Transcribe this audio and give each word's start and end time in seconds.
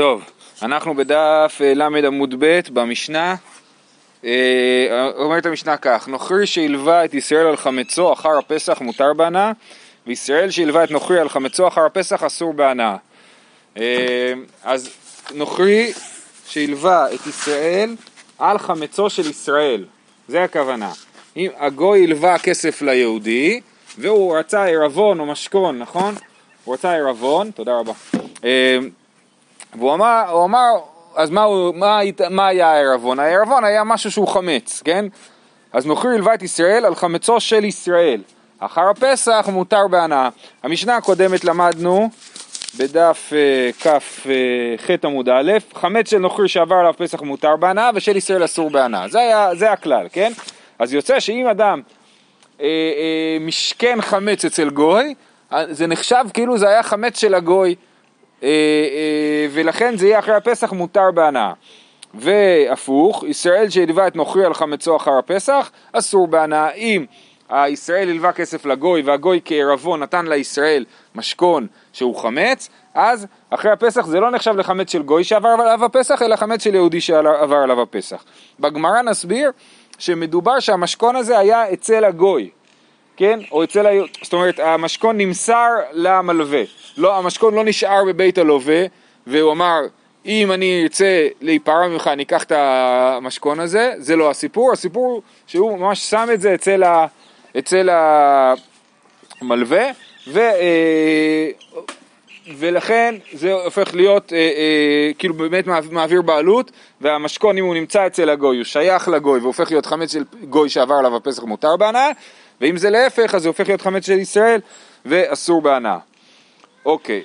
טוב, 0.00 0.24
אנחנו 0.62 0.94
בדף 0.94 1.58
אה, 1.60 1.74
ל' 1.74 2.06
עמוד 2.06 2.34
ב' 2.38 2.60
במשנה, 2.72 3.34
אה, 4.24 5.10
אומרת 5.16 5.46
המשנה 5.46 5.76
כך, 5.76 6.08
נוכרי 6.08 6.46
שהלווה 6.46 7.04
את 7.04 7.14
ישראל 7.14 7.46
על 7.46 7.56
חמצו 7.56 8.12
אחר 8.12 8.38
הפסח 8.38 8.80
מותר 8.80 9.12
בהנאה, 9.12 9.52
וישראל 10.06 10.50
שהלווה 10.50 10.84
את 10.84 10.90
נוכרי 10.90 11.20
על 11.20 11.28
חמצו 11.28 11.68
אחר 11.68 11.84
הפסח 11.84 12.22
אסור 12.22 12.52
בהנאה. 12.52 12.96
אה, 13.76 14.32
אז 14.64 14.90
נוכרי 15.34 15.92
שהלווה 16.46 17.14
את 17.14 17.26
ישראל 17.26 17.96
על 18.38 18.58
חמצו 18.58 19.10
של 19.10 19.30
ישראל, 19.30 19.84
זה 20.28 20.44
הכוונה. 20.44 20.92
אם 21.36 21.50
הגוי 21.58 22.04
הלווה 22.04 22.38
כסף 22.38 22.82
ליהודי 22.82 23.60
והוא 23.98 24.38
רצה 24.38 24.64
עירבון 24.64 25.20
או 25.20 25.26
משכון, 25.26 25.78
נכון? 25.78 26.14
הוא 26.64 26.74
רצה 26.74 26.94
עירבון, 26.94 27.50
תודה 27.50 27.72
רבה. 27.78 27.92
והוא 29.78 29.94
אמר, 29.94 30.24
הוא 30.30 30.44
אמר 30.44 30.70
אז 31.16 31.30
מה, 31.30 31.42
הוא, 31.42 31.74
מה, 31.74 32.00
מה 32.30 32.46
היה 32.46 32.70
הערבון? 32.72 33.18
הערבון 33.18 33.64
היה 33.64 33.84
משהו 33.84 34.10
שהוא 34.10 34.28
חמץ, 34.28 34.82
כן? 34.84 35.04
אז 35.72 35.86
נוכרי 35.86 36.14
הלווה 36.14 36.34
את 36.34 36.42
ישראל 36.42 36.84
על 36.84 36.94
חמצו 36.94 37.40
של 37.40 37.64
ישראל. 37.64 38.22
אחר 38.58 38.88
הפסח 38.90 39.48
מותר 39.52 39.88
בהנאה. 39.90 40.28
המשנה 40.62 40.96
הקודמת 40.96 41.44
למדנו 41.44 42.10
בדף 42.78 43.32
אה, 43.32 43.70
כ"ח 43.80 45.04
עמוד 45.04 45.28
א', 45.28 45.52
חמץ 45.74 46.10
של 46.10 46.18
נוכרי 46.18 46.48
שעבר 46.48 46.74
עליו 46.74 46.94
פסח 46.98 47.22
מותר 47.22 47.56
בהנאה 47.56 47.90
ושל 47.94 48.16
ישראל 48.16 48.44
אסור 48.44 48.70
בהנאה. 48.70 49.08
זה, 49.08 49.18
היה, 49.18 49.54
זה 49.54 49.72
הכלל, 49.72 50.06
כן? 50.12 50.32
אז 50.78 50.94
יוצא 50.94 51.20
שאם 51.20 51.46
אדם 51.46 51.80
אה, 52.60 52.66
אה, 52.66 53.36
משכן 53.40 54.00
חמץ 54.00 54.44
אצל 54.44 54.70
גוי, 54.70 55.14
אה, 55.52 55.64
זה 55.70 55.86
נחשב 55.86 56.24
כאילו 56.34 56.58
זה 56.58 56.68
היה 56.68 56.82
חמץ 56.82 57.20
של 57.20 57.34
הגוי. 57.34 57.74
אה, 58.42 58.48
אה, 58.48 59.46
ולכן 59.52 59.96
זה 59.96 60.06
יהיה 60.06 60.18
אחרי 60.18 60.34
הפסח 60.34 60.72
מותר 60.72 61.10
בהנאה. 61.14 61.52
והפוך, 62.14 63.24
ישראל 63.24 63.70
שהלווה 63.70 64.06
את 64.06 64.16
נוכרי 64.16 64.44
על 64.44 64.54
חמצו 64.54 64.96
אחר 64.96 65.18
הפסח, 65.18 65.70
אסור 65.92 66.26
בהנאה. 66.26 66.70
אם 66.70 67.04
הישראל 67.50 68.08
הלווה 68.08 68.32
כסף 68.32 68.66
לגוי 68.66 69.02
והגוי 69.02 69.40
כערבון 69.44 70.02
נתן 70.02 70.26
לישראל 70.26 70.84
משכון 71.14 71.66
שהוא 71.92 72.16
חמץ, 72.16 72.68
אז 72.94 73.26
אחרי 73.50 73.70
הפסח 73.70 74.06
זה 74.06 74.20
לא 74.20 74.30
נחשב 74.30 74.56
לחמץ 74.56 74.92
של 74.92 75.02
גוי 75.02 75.24
שעבר 75.24 75.48
עליו 75.48 75.84
הפסח, 75.84 76.22
אלא 76.22 76.36
חמץ 76.36 76.64
של 76.64 76.74
יהודי 76.74 77.00
שעבר 77.00 77.56
עליו 77.56 77.82
הפסח. 77.82 78.24
בגמרא 78.60 79.02
נסביר 79.02 79.50
שמדובר 79.98 80.60
שהמשכון 80.60 81.16
הזה 81.16 81.38
היה 81.38 81.72
אצל 81.72 82.04
הגוי, 82.04 82.50
כן? 83.16 83.40
או 83.52 83.64
אצל 83.64 83.86
ה... 83.86 83.90
זאת 84.22 84.32
אומרת, 84.32 84.58
המשכון 84.58 85.16
נמסר 85.16 85.68
למלווה. 85.92 86.62
לא, 87.00 87.18
המשכון 87.18 87.54
לא 87.54 87.64
נשאר 87.64 88.04
בבית 88.06 88.38
הלווה, 88.38 88.84
והוא 89.26 89.52
אמר, 89.52 89.80
אם 90.26 90.52
אני 90.52 90.82
ארצה 90.82 91.28
להיפרע 91.40 91.88
ממך, 91.88 92.06
אני 92.06 92.22
אקח 92.22 92.42
את 92.42 92.52
המשכון 92.52 93.60
הזה, 93.60 93.92
זה 93.98 94.16
לא 94.16 94.30
הסיפור, 94.30 94.72
הסיפור 94.72 95.22
שהוא 95.46 95.78
ממש 95.78 96.10
שם 96.10 96.28
את 96.34 96.40
זה 96.40 96.54
אצל, 96.54 96.82
ה... 96.82 97.06
אצל 97.58 97.88
המלווה, 99.40 99.90
ו... 100.28 100.38
אה, 100.38 101.50
ולכן 102.58 103.14
זה 103.32 103.52
הופך 103.52 103.94
להיות 103.94 104.32
אה, 104.32 104.38
אה, 104.38 105.10
כאילו 105.18 105.34
באמת 105.34 105.64
מעביר 105.90 106.22
בעלות 106.22 106.70
והמשכון 107.00 107.58
אם 107.58 107.64
הוא 107.64 107.74
נמצא 107.74 108.06
אצל 108.06 108.30
הגוי 108.30 108.56
הוא 108.56 108.64
שייך 108.64 109.08
לגוי 109.08 109.40
והופך 109.40 109.70
להיות 109.70 109.86
חמץ 109.86 110.12
של 110.12 110.24
גוי 110.48 110.68
שעבר 110.68 110.94
עליו 110.94 111.16
הפסח 111.16 111.42
מותר 111.42 111.76
בהנאה 111.76 112.10
ואם 112.60 112.76
זה 112.76 112.90
להפך 112.90 113.34
אז 113.34 113.42
זה 113.42 113.48
הופך 113.48 113.68
להיות 113.68 113.80
חמץ 113.80 114.06
של 114.06 114.18
ישראל 114.18 114.60
ואסור 115.06 115.62
בהנאה. 115.62 116.09
אוקיי, 116.84 117.22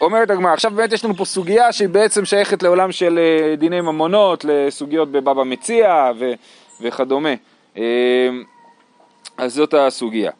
אומרת 0.00 0.30
הגמרא, 0.30 0.52
עכשיו 0.52 0.70
באמת 0.70 0.92
יש 0.92 1.04
לנו 1.04 1.14
פה 1.14 1.24
סוגיה 1.24 1.72
שהיא 1.72 1.88
בעצם 1.88 2.24
שייכת 2.24 2.62
לעולם 2.62 2.92
של 2.92 3.18
אה, 3.18 3.56
דיני 3.56 3.80
ממונות, 3.80 4.44
לסוגיות 4.48 5.12
בבבא 5.12 5.42
מציע 5.44 6.10
ו- 6.18 6.32
וכדומה. 6.80 7.34
אה, 7.76 7.82
אז 9.36 9.54
זאת 9.54 9.74
הסוגיה. 9.74 10.30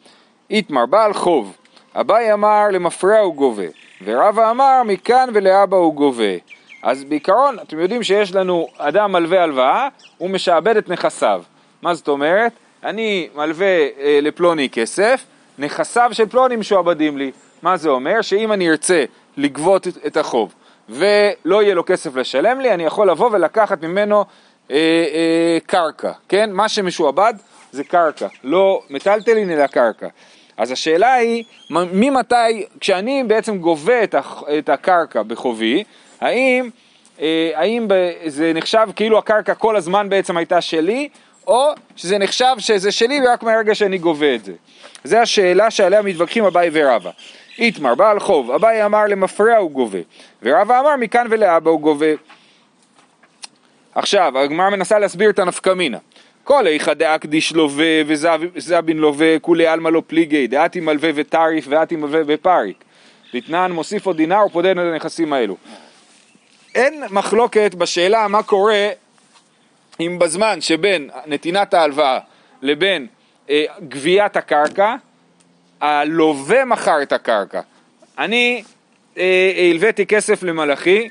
איתמר, 0.50 0.86
בעל 0.86 1.12
חוב, 1.12 1.56
אביי 1.94 2.32
אמר 2.32 2.64
למפרע 2.72 3.18
הוא 3.18 3.34
גובה, 3.34 3.66
ורבא 4.04 4.50
אמר 4.50 4.82
מכאן 4.86 5.28
ולאבא 5.34 5.76
הוא 5.76 5.94
גובה. 5.94 6.34
אז 6.82 7.04
בעיקרון, 7.04 7.56
אתם 7.58 7.78
יודעים 7.78 8.02
שיש 8.02 8.34
לנו 8.34 8.68
אדם 8.78 9.12
מלווה 9.12 9.42
הלוואה, 9.42 9.88
הוא 10.18 10.30
משעבד 10.30 10.76
את 10.76 10.88
נכסיו. 10.88 11.42
מה 11.82 11.94
זאת 11.94 12.08
אומרת? 12.08 12.52
אני 12.84 13.28
מלווה 13.34 13.66
אה, 13.66 14.18
לפלוני 14.22 14.68
כסף, 14.68 15.24
נכסיו 15.58 16.10
של 16.12 16.26
פלוני 16.26 16.56
משועבדים 16.56 17.18
לי. 17.18 17.30
מה 17.64 17.76
זה 17.76 17.88
אומר? 17.88 18.22
שאם 18.22 18.52
אני 18.52 18.70
ארצה 18.70 19.04
לגבות 19.36 19.86
את 20.06 20.16
החוב 20.16 20.54
ולא 20.88 21.62
יהיה 21.62 21.74
לו 21.74 21.84
כסף 21.86 22.16
לשלם 22.16 22.60
לי, 22.60 22.74
אני 22.74 22.84
יכול 22.84 23.10
לבוא 23.10 23.30
ולקחת 23.32 23.82
ממנו 23.82 24.24
אה, 24.70 24.76
אה, 24.76 25.58
קרקע, 25.66 26.12
כן? 26.28 26.52
מה 26.52 26.68
שמשועבד 26.68 27.34
זה 27.72 27.84
קרקע, 27.84 28.26
לא 28.44 28.82
מטלטלין 28.90 29.50
אלא 29.50 29.66
קרקע. 29.66 30.08
אז 30.56 30.70
השאלה 30.70 31.14
היא, 31.14 31.44
ממתי, 31.70 32.66
כשאני 32.80 33.24
בעצם 33.26 33.58
גובה 33.58 34.04
את 34.58 34.68
הקרקע 34.68 35.22
בחובי, 35.22 35.84
האם, 36.20 36.70
אה, 37.20 37.50
האם 37.54 37.88
זה 38.26 38.52
נחשב 38.54 38.88
כאילו 38.96 39.18
הקרקע 39.18 39.54
כל 39.54 39.76
הזמן 39.76 40.08
בעצם 40.08 40.36
הייתה 40.36 40.60
שלי, 40.60 41.08
או 41.46 41.70
שזה 41.96 42.18
נחשב 42.18 42.54
שזה 42.58 42.92
שלי 42.92 43.20
רק 43.20 43.42
מהרגע 43.42 43.74
שאני 43.74 43.98
גובה 43.98 44.34
את 44.34 44.44
זה. 44.44 44.52
זו 45.04 45.16
השאלה 45.16 45.70
שעליה 45.70 46.02
מתווכחים 46.02 46.44
אביי 46.44 46.70
ורבא. 46.72 47.10
איתמר, 47.58 47.94
בעל 47.94 48.20
חוב, 48.20 48.50
אביי 48.50 48.84
אמר 48.84 49.04
למפרע 49.06 49.56
הוא 49.56 49.70
גובה, 49.70 49.98
ורבא 50.42 50.80
אמר 50.80 50.96
מכאן 50.96 51.26
ולאבא 51.30 51.70
הוא 51.70 51.80
גובה. 51.80 52.06
עכשיו, 53.94 54.38
הגמרא 54.38 54.70
מנסה 54.70 54.98
להסביר 54.98 55.30
את 55.30 55.38
הנפקא 55.38 55.70
מינה. 55.70 55.98
כל 56.44 56.66
איכא 56.66 56.94
דאקדיש 56.94 57.52
לווה 57.52 58.02
וזבין 58.06 58.98
לווה, 58.98 59.38
כולי 59.38 59.66
עלמא 59.66 59.88
לא 59.88 60.02
פליגי, 60.06 60.46
דעתי 60.46 60.80
מלווה 60.80 61.10
וטריף 61.14 61.66
ועתי 61.68 61.96
מלווה 61.96 62.20
ופריק. 62.26 62.84
לתנן 63.34 63.72
מוסיף 63.72 64.06
עוד 64.06 64.16
דינר 64.16 64.46
ופודן 64.46 64.78
את 64.78 64.84
הנכסים 64.84 65.32
האלו. 65.32 65.56
אין 66.74 67.02
מחלוקת 67.10 67.74
בשאלה 67.74 68.28
מה 68.28 68.42
קורה 68.42 68.88
אם 70.00 70.18
בזמן 70.20 70.60
שבין 70.60 71.10
נתינת 71.26 71.74
ההלוואה 71.74 72.18
לבין 72.62 73.06
אה, 73.50 73.64
גביית 73.88 74.36
הקרקע, 74.36 74.94
הלווה 75.80 76.64
מכר 76.64 77.02
את 77.02 77.12
הקרקע. 77.12 77.60
אני 78.18 78.62
אה, 79.18 79.52
הלוויתי 79.70 80.06
כסף 80.06 80.42
למלאכי 80.42 81.08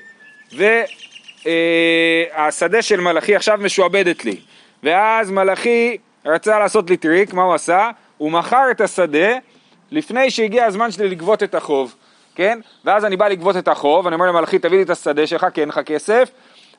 והשדה 0.51 2.77
אה, 2.77 2.81
של 2.81 2.99
מלאכי 2.99 3.35
עכשיו 3.35 3.57
משועבדת 3.61 4.25
לי 4.25 4.37
ואז 4.83 5.31
מלאכי 5.31 5.97
רצה 6.25 6.59
לעשות 6.59 6.89
לי 6.89 6.97
טריק, 6.97 7.33
מה 7.33 7.43
הוא 7.43 7.53
עשה? 7.53 7.89
הוא 8.17 8.31
מכר 8.31 8.71
את 8.71 8.81
השדה 8.81 9.37
לפני 9.91 10.31
שהגיע 10.31 10.65
הזמן 10.65 10.91
שלי 10.91 11.09
לגבות 11.09 11.43
את 11.43 11.55
החוב, 11.55 11.95
כן? 12.35 12.59
ואז 12.85 13.05
אני 13.05 13.17
בא 13.17 13.27
לגבות 13.27 13.57
את 13.57 13.67
החוב, 13.67 14.07
אני 14.07 14.15
אומר 14.15 14.25
למלאכי 14.25 14.59
תביא 14.59 14.77
לי 14.77 14.83
את 14.83 14.89
השדה 14.89 15.27
שלך 15.27 15.45
כי 15.53 15.61
אין 15.61 15.69
לך 15.69 15.79
כסף 15.85 16.29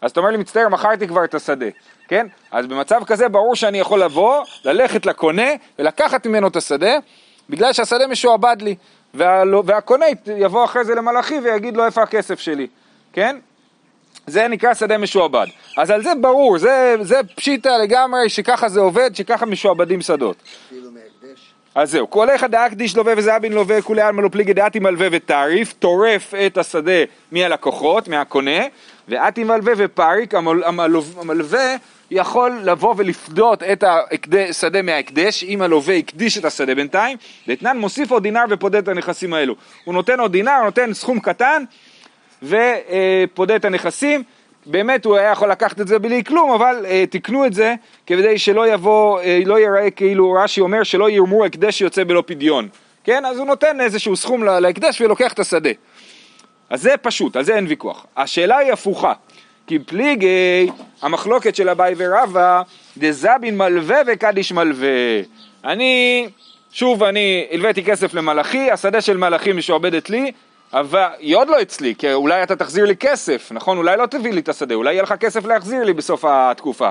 אז 0.01 0.11
אתה 0.11 0.21
אומר 0.21 0.31
לי 0.31 0.37
מצטער 0.37 0.69
מכרתי 0.69 1.09
כבר 1.09 1.25
את 1.25 1.35
השדה, 1.35 1.67
כן? 2.09 2.27
אז 2.51 2.67
במצב 2.67 3.01
כזה 3.07 3.29
ברור 3.29 3.57
שאני 3.57 3.79
יכול 3.79 4.03
לבוא, 4.03 4.45
ללכת 4.65 5.07
לקונה 5.07 5.49
ולקחת 5.79 6.27
ממנו 6.27 6.49
את 6.49 6.57
השדה 6.57 6.97
בגלל 7.51 7.73
שהשדה 7.73 8.07
משועבד 8.07 8.57
לי, 8.61 8.75
וה, 9.15 9.43
והקונה 9.65 10.07
יבוא 10.37 10.65
אחרי 10.65 10.85
זה 10.85 10.95
למלאכי 10.95 11.39
ויגיד 11.39 11.77
לו 11.77 11.85
איפה 11.85 12.03
הכסף 12.03 12.41
שלי, 12.41 12.67
כן? 13.13 13.37
זה 14.27 14.49
נקרא 14.49 14.75
שדה 14.75 14.99
משועבד. 14.99 15.47
אז 15.77 15.91
על 15.91 16.03
זה 16.03 16.11
ברור, 16.21 16.59
זה, 16.59 16.97
זה 17.03 17.21
פשיטה 17.35 17.79
לגמרי 17.79 18.29
שככה 18.29 18.69
זה 18.69 18.81
עובד, 18.81 19.15
שככה 19.15 19.47
משועבדים 19.47 20.01
שדות. 20.01 20.37
אז 21.75 21.91
זהו, 21.91 22.11
כל 22.11 22.35
אחד 22.35 22.51
דאקדיש 22.51 22.97
לווה 22.97 23.15
וזהבין 23.17 23.53
לווה, 23.53 23.83
כולי 23.83 24.03
עלמא 24.03 24.21
לא 24.21 24.29
פליגי 24.29 24.53
דעתי 24.53 24.79
מלווה 24.79 25.07
וטריף, 25.13 25.73
טורף 25.73 26.35
את 26.47 26.59
השדה 26.59 27.05
מהלקוחות, 27.33 28.09
מהקונה, 28.09 28.61
ואתי 29.09 29.45
מלווה 29.45 29.73
ופריק, 29.77 30.35
המלווה 30.35 31.77
יכול 32.15 32.61
לבוא 32.65 32.95
ולפדות 32.97 33.63
את 33.63 33.85
השדה 34.51 34.83
מההקדש, 34.83 35.45
אם 35.45 35.63
הלווה 35.63 35.97
הקדיש 35.97 36.39
את 36.39 36.45
השדה 36.45 36.75
בינתיים, 36.75 37.17
ואתנן 37.49 37.79
מוסיף 37.79 38.11
עוד 38.11 38.23
דינר 38.23 38.45
ופודה 38.51 38.79
את 38.79 38.89
הנכסים 38.89 39.35
האלו. 39.35 39.55
הוא 39.85 39.95
נותן 39.95 40.21
עוד 40.21 40.33
דינר, 40.33 40.63
נותן 40.65 40.95
סכום 40.95 41.21
קטן 41.21 41.65
ופודה 42.43 43.57
את 43.57 43.65
הנכסים. 43.65 44.23
באמת 44.67 45.05
הוא 45.05 45.17
היה 45.17 45.31
יכול 45.31 45.51
לקחת 45.51 45.81
את 45.81 45.89
זה 45.89 45.99
בלי 45.99 46.25
כלום, 46.25 46.51
אבל 46.51 46.87
אה, 46.89 47.05
תיקנו 47.11 47.47
את 47.47 47.55
זה 47.55 47.75
כדי 48.07 48.39
שלא 48.39 48.69
יבוא, 48.69 49.21
אה, 49.21 49.41
לא 49.47 49.59
ייראה 49.59 49.91
כאילו 49.91 50.33
רש"י 50.33 50.61
אומר 50.61 50.83
שלא 50.83 51.11
ירמו 51.11 51.45
הקדש 51.45 51.79
שיוצא 51.79 52.05
בלא 52.05 52.23
פדיון. 52.27 52.69
כן? 53.05 53.25
אז 53.25 53.39
הוא 53.39 53.47
נותן 53.47 53.81
איזשהו 53.81 54.17
סכום 54.17 54.45
להקדש 54.45 55.01
ולוקח 55.01 55.33
את 55.33 55.39
השדה. 55.39 55.71
אז 56.71 56.83
זה 56.83 56.97
פשוט, 57.03 57.37
על 57.37 57.45
זה 57.45 57.57
אין 57.57 57.67
ויכוח. 57.69 58.07
השאלה 58.17 58.57
היא 58.57 58.73
הפוכה. 58.73 59.13
כי 59.67 59.79
פליגי, 59.79 60.71
המחלוקת 61.03 61.55
של 61.55 61.69
אביי 61.69 61.95
ורבא, 61.97 62.63
דזבין 62.99 63.57
מלווה 63.59 64.01
וקדיש 64.07 64.53
מלווה. 64.53 64.89
אני, 65.65 66.29
שוב 66.71 67.03
אני 67.03 67.47
הלוויתי 67.51 67.85
כסף 67.85 68.15
למלאכי, 68.15 68.71
השדה 68.71 69.01
של 69.01 69.17
מלאכי 69.17 69.53
משועבדת 69.53 70.11
לי, 70.11 70.33
אבל 70.73 71.07
היא 71.19 71.37
עוד 71.37 71.49
לא 71.49 71.63
אצלי, 71.63 71.95
כי 71.99 72.13
אולי 72.13 72.43
אתה 72.43 72.57
תחזיר 72.57 72.85
לי 72.85 72.97
כסף, 72.97 73.53
נכון? 73.53 73.77
אולי 73.79 73.97
לא 73.97 74.07
תביא 74.07 74.33
לי 74.33 74.41
את 74.41 74.49
השדה, 74.49 74.75
אולי 74.75 74.93
יהיה 74.93 75.03
לך 75.03 75.15
כסף 75.21 75.45
להחזיר 75.45 75.85
לי 75.85 75.93
בסוף 75.93 76.25
התקופה. 76.25 76.91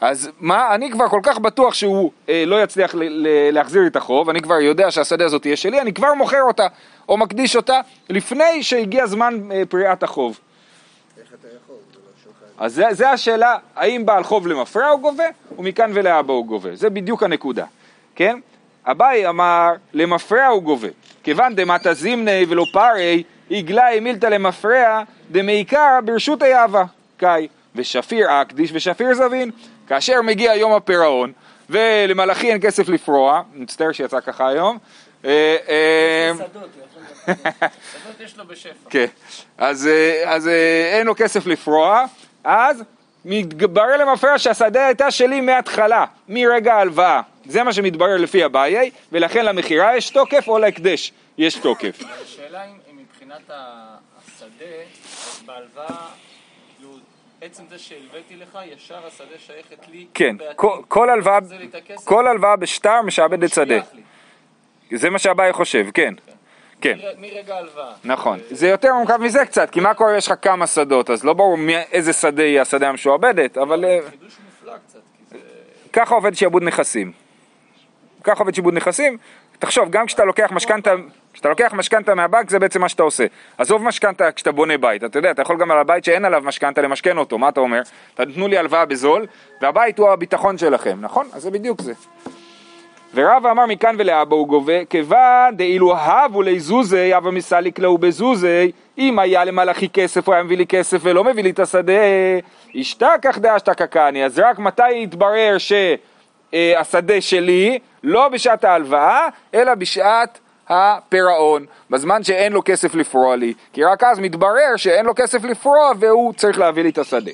אז 0.00 0.30
מה, 0.40 0.74
אני 0.74 0.90
כבר 0.90 1.08
כל 1.08 1.20
כך 1.22 1.38
בטוח 1.38 1.74
שהוא 1.74 2.10
אה, 2.28 2.44
לא 2.46 2.62
יצליח 2.62 2.94
ל- 2.94 3.02
ל- 3.02 3.50
להחזיר 3.50 3.82
לי 3.82 3.88
את 3.88 3.96
החוב, 3.96 4.28
אני 4.28 4.40
כבר 4.40 4.60
יודע 4.60 4.90
שהשדה 4.90 5.24
הזאת 5.24 5.42
תהיה 5.42 5.56
שלי, 5.56 5.80
אני 5.80 5.92
כבר 5.92 6.14
מוכר 6.14 6.42
אותה, 6.42 6.66
או 7.08 7.16
מקדיש 7.16 7.56
אותה, 7.56 7.80
לפני 8.10 8.62
שהגיע 8.62 9.06
זמן 9.06 9.38
אה, 9.52 9.62
פריעת 9.68 10.02
החוב. 10.02 10.38
איך 11.20 11.28
אתה 11.40 11.48
יכול? 11.64 11.69
אז 12.60 12.74
זה, 12.74 12.84
זה 12.90 13.10
השאלה, 13.10 13.56
האם 13.76 14.06
בעל 14.06 14.24
חוב 14.24 14.46
למפרע 14.46 14.86
הוא 14.86 15.00
גובה, 15.00 15.24
ומכאן 15.58 15.90
ולהבא 15.94 16.32
הוא 16.32 16.46
גובה. 16.46 16.76
זה 16.76 16.90
בדיוק 16.90 17.22
הנקודה, 17.22 17.64
כן? 18.14 18.38
אביי 18.84 19.28
אמר, 19.28 19.68
למפרע 19.92 20.46
הוא 20.46 20.62
גובה. 20.62 20.88
כיוון 21.22 21.54
דמטה 21.54 21.94
זימני 21.94 22.44
ולא 22.48 22.64
פרי, 22.72 23.22
עגלה 23.50 24.00
מילתא 24.00 24.26
למפרע, 24.26 25.02
דמעיקר 25.30 25.98
ברשות 26.04 26.42
היאבה, 26.42 26.84
קאי. 27.16 27.48
ושפיר 27.74 28.42
אקדיש 28.42 28.70
ושפיר 28.74 29.14
זבין. 29.14 29.50
כאשר 29.86 30.22
מגיע 30.22 30.54
יום 30.54 30.72
הפירעון, 30.72 31.32
ולמלאכי 31.70 32.52
אין 32.52 32.58
כסף 32.60 32.88
לפרוע, 32.88 33.42
מצטער 33.54 33.92
שיצא 33.92 34.20
ככה 34.20 34.48
היום, 34.48 34.78
אה, 35.24 35.56
אה, 35.68 36.32
שדות, 36.34 36.70
יש 38.20 38.38
לו 38.38 38.46
בשפע. 38.46 38.90
כן, 38.90 39.06
אז, 39.58 39.88
אז 40.24 40.48
אה, 40.48 40.98
אין 40.98 41.06
לו 41.06 41.14
כסף 41.16 41.46
לפרוע, 41.46 42.04
אז 42.44 42.84
מתברר 43.24 43.96
למפרע 43.96 44.38
שהשדה 44.38 44.86
הייתה 44.86 45.10
שלי 45.10 45.40
מההתחלה, 45.40 46.04
מרגע 46.28 46.74
ההלוואה. 46.74 47.20
זה 47.44 47.62
מה 47.62 47.72
שמתברר 47.72 48.16
לפי 48.16 48.44
אביי, 48.44 48.90
ולכן 49.12 49.44
למכירה 49.44 49.96
יש 49.96 50.10
תוקף 50.10 50.48
או 50.48 50.58
להקדש 50.58 51.12
יש 51.38 51.54
תוקף. 51.54 51.98
השאלה 52.22 52.64
אם 52.64 52.96
מבחינת 52.96 53.50
השדה, 53.50 54.64
בהלוואה, 55.46 56.06
כאילו, 56.76 56.92
עצם 57.40 57.62
זה 57.70 57.78
שהלוויתי 57.78 58.36
לך, 58.36 58.58
ישר 58.74 59.06
השדה 59.06 59.38
שייכת 59.46 59.88
לי. 59.88 60.06
כן. 60.14 60.36
כל, 62.06 62.26
הלוואה, 62.26 62.56
בשטר 62.56 63.02
משעבדת 63.02 63.50
שדה. 63.50 63.78
זה 64.94 65.10
מה 65.10 65.18
שאביי 65.18 65.52
חושב, 65.52 65.86
כן. 65.94 66.14
כן. 66.80 66.98
מר- 66.98 67.12
מרגע 67.18 67.54
ההלוואה. 67.54 67.92
נכון. 68.04 68.38
זה 68.50 68.68
יותר 68.68 68.94
מורכב 68.94 69.16
מזה 69.16 69.44
קצת, 69.44 69.70
כי 69.70 69.80
מה 69.80 69.94
קורה 69.94 70.16
יש 70.16 70.26
לך 70.26 70.34
כמה 70.42 70.66
שדות, 70.66 71.10
אז 71.10 71.24
לא 71.24 71.32
ברור 71.32 71.56
איזה 71.92 72.12
שדה 72.12 72.42
יהיה 72.42 72.62
השדה 72.62 72.88
המשועבדת, 72.88 73.58
אבל 73.58 73.84
אה, 73.84 73.98
חידוש 74.10 74.36
מופלא 74.46 74.76
קצת. 74.88 74.98
ככה 75.92 76.14
עובד 76.14 76.34
שעבוד 76.34 76.62
נכסים. 76.62 77.12
ככה 78.24 78.38
עובד 78.42 78.54
שעבוד 78.54 78.74
נכסים. 78.74 79.18
תחשוב, 79.58 79.90
גם 79.90 80.06
כשאתה 80.06 80.24
לוקח 80.24 80.52
משכנתה, 80.52 80.92
כשאתה 81.32 81.48
לוקח 81.48 81.72
משכנתה 81.74 82.14
מהבנק 82.14 82.50
זה 82.50 82.58
בעצם 82.58 82.80
מה 82.80 82.88
שאתה 82.88 83.02
עושה. 83.02 83.26
עזוב 83.58 83.82
משכנתה 83.84 84.32
כשאתה 84.32 84.52
בונה 84.52 84.78
בית, 84.78 85.04
אתה 85.04 85.18
יודע, 85.18 85.30
אתה 85.30 85.42
יכול 85.42 85.56
גם 85.56 85.70
על 85.70 85.78
הבית 85.78 86.04
שאין 86.04 86.24
עליו 86.24 86.42
משכנתה 86.44 86.82
למשכן 86.82 87.18
אותו, 87.18 87.38
מה 87.38 87.48
אתה 87.48 87.60
אומר? 87.60 87.80
תתנו 88.14 88.48
לי 88.48 88.58
הלוואה 88.58 88.84
בזול, 88.84 89.26
והבית 89.60 89.98
הוא 89.98 90.08
הביטחון 90.10 90.58
שלכם, 90.58 90.98
נכון? 91.00 91.28
אז 91.32 91.42
זה 91.42 91.50
בדיוק 91.50 91.80
זה. 91.80 91.92
ורב 93.14 93.46
אמר 93.46 93.66
מכאן 93.66 93.96
ולהבא 93.98 94.36
הוא 94.36 94.48
גובה, 94.48 94.84
כיוון 94.84 95.56
דאילו 95.56 95.96
הבו 95.96 96.42
ליזוזי, 96.42 97.14
הווה 97.14 97.30
מסליק 97.30 97.78
להו 97.78 97.98
בזוזי, 97.98 98.72
אם 98.98 99.18
היה 99.18 99.44
למלאכי 99.44 99.88
כסף 99.88 100.26
הוא 100.26 100.34
היה 100.34 100.44
מביא 100.44 100.56
לי 100.56 100.66
כסף 100.66 100.98
ולא 101.02 101.24
מביא 101.24 101.42
לי 101.42 101.50
את 101.50 101.58
השדה, 101.58 101.92
השתכח 102.74 103.38
דאשתקא 103.38 103.86
קני, 103.86 104.24
אז 104.24 104.38
רק 104.38 104.58
מתי 104.58 104.92
יתברר 104.92 105.56
שהשדה 105.58 107.20
שלי, 107.20 107.78
לא 108.02 108.28
בשעת 108.28 108.64
ההלוואה, 108.64 109.28
אלא 109.54 109.74
בשעת 109.74 110.38
הפירעון, 110.68 111.66
בזמן 111.90 112.22
שאין 112.22 112.52
לו 112.52 112.62
כסף 112.64 112.94
לפרוע 112.94 113.36
לי, 113.36 113.54
כי 113.72 113.84
רק 113.84 114.04
אז 114.04 114.18
מתברר 114.18 114.76
שאין 114.76 115.06
לו 115.06 115.14
כסף 115.16 115.44
לפרוע 115.44 115.92
והוא 115.98 116.32
צריך 116.32 116.58
להביא 116.58 116.82
לי 116.82 116.88
את 116.88 116.98
השדה. 116.98 117.30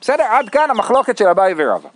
בסדר? 0.00 0.24
עד 0.24 0.48
כאן 0.48 0.70
המחלוקת 0.70 1.18
של 1.18 1.26
אביי 1.26 1.54
ורבא. 1.56 1.88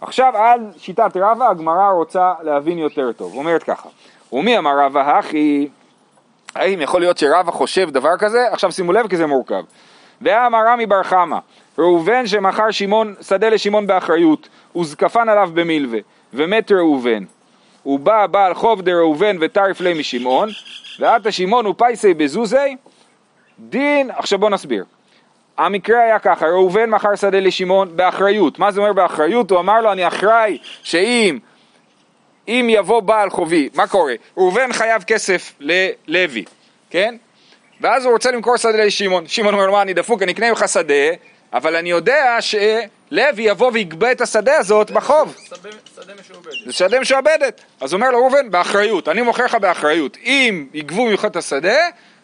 עכשיו 0.00 0.36
על 0.36 0.60
שיטת 0.76 1.16
רבא 1.16 1.50
הגמרא 1.50 1.90
רוצה 1.90 2.32
להבין 2.42 2.78
יותר 2.78 3.12
טוב, 3.12 3.34
אומרת 3.34 3.62
ככה, 3.62 3.88
ומי 4.32 4.58
אמר 4.58 4.78
רבא 4.78 5.18
הכי, 5.18 5.68
האם 6.54 6.80
יכול 6.80 7.00
להיות 7.00 7.18
שרבא 7.18 7.52
חושב 7.52 7.90
דבר 7.90 8.16
כזה? 8.18 8.48
עכשיו 8.50 8.72
שימו 8.72 8.92
לב 8.92 9.08
כי 9.08 9.16
זה 9.16 9.26
מורכב. 9.26 9.62
ואמר 10.22 10.58
רמי 10.66 10.86
בר 10.86 11.02
חמא, 11.02 11.38
ראובן 11.78 12.26
שמכר 12.26 12.70
שמעון, 12.70 13.14
שדה 13.20 13.48
לשמעון 13.48 13.86
באחריות, 13.86 14.48
וזקפן 14.76 15.28
עליו 15.28 15.50
במלווה, 15.54 15.98
ומת 16.34 16.72
ראובן. 16.72 17.24
ובא 17.86 18.26
בעל 18.26 18.54
חוב 18.54 18.82
דראובן 18.82 19.36
וטרף 19.40 19.80
ליה 19.80 19.94
משמעון, 19.94 20.48
ועתה 21.00 21.32
שמעון 21.32 21.66
ופייסי 21.66 22.14
בזוזי, 22.14 22.76
דין, 23.58 24.10
עכשיו 24.10 24.38
בוא 24.38 24.50
נסביר. 24.50 24.84
המקרה 25.58 26.02
היה 26.02 26.18
ככה, 26.18 26.46
ראובן 26.46 26.90
מכר 26.90 27.14
שדה 27.16 27.40
לשמעון 27.40 27.96
באחריות. 27.96 28.58
מה 28.58 28.70
זה 28.72 28.80
אומר 28.80 28.92
באחריות? 28.92 29.50
הוא 29.50 29.60
אמר 29.60 29.80
לו, 29.80 29.92
אני 29.92 30.06
אחראי 30.08 30.58
שאם 30.82 31.38
אם 32.48 32.66
יבוא 32.70 33.00
בעל 33.00 33.30
חובי, 33.30 33.68
מה 33.74 33.86
קורה? 33.86 34.14
ראובן 34.36 34.72
חייב 34.72 35.02
כסף 35.02 35.52
ללוי, 35.60 36.44
כן? 36.90 37.14
ואז 37.80 38.04
הוא 38.04 38.12
רוצה 38.12 38.30
למכור 38.30 38.56
שדה 38.56 38.84
לשמעון. 38.84 39.26
שמעון 39.26 39.54
אומר 39.54 39.66
לו, 39.66 39.72
מה, 39.72 39.82
אני 39.82 39.94
דפוק, 39.94 40.22
אני 40.22 40.32
אקנה 40.32 40.48
ממך 40.48 40.64
שדה, 40.68 40.94
אבל 41.52 41.76
אני 41.76 41.90
יודע 41.90 42.36
שלוי 42.40 43.42
יבוא 43.42 43.70
ויגבה 43.74 44.12
את 44.12 44.20
השדה 44.20 44.56
הזאת 44.56 44.90
בחוב. 44.90 45.36
שדה- 45.48 45.70
שדה 45.94 46.12
משועבדת. 46.20 46.52
זה 46.66 46.72
שדה 46.72 47.00
משועבדת. 47.00 47.60
אז 47.80 47.92
הוא 47.92 47.98
אומר 48.00 48.10
לו, 48.10 48.18
ראובן, 48.18 48.50
באחריות, 48.50 49.08
אני 49.08 49.22
מוכר 49.22 49.44
לך 49.44 49.54
באחריות. 49.54 50.16
אם 50.24 50.66
יגבו 50.74 51.06
ממך 51.06 51.24
את 51.24 51.36
השדה, 51.36 51.78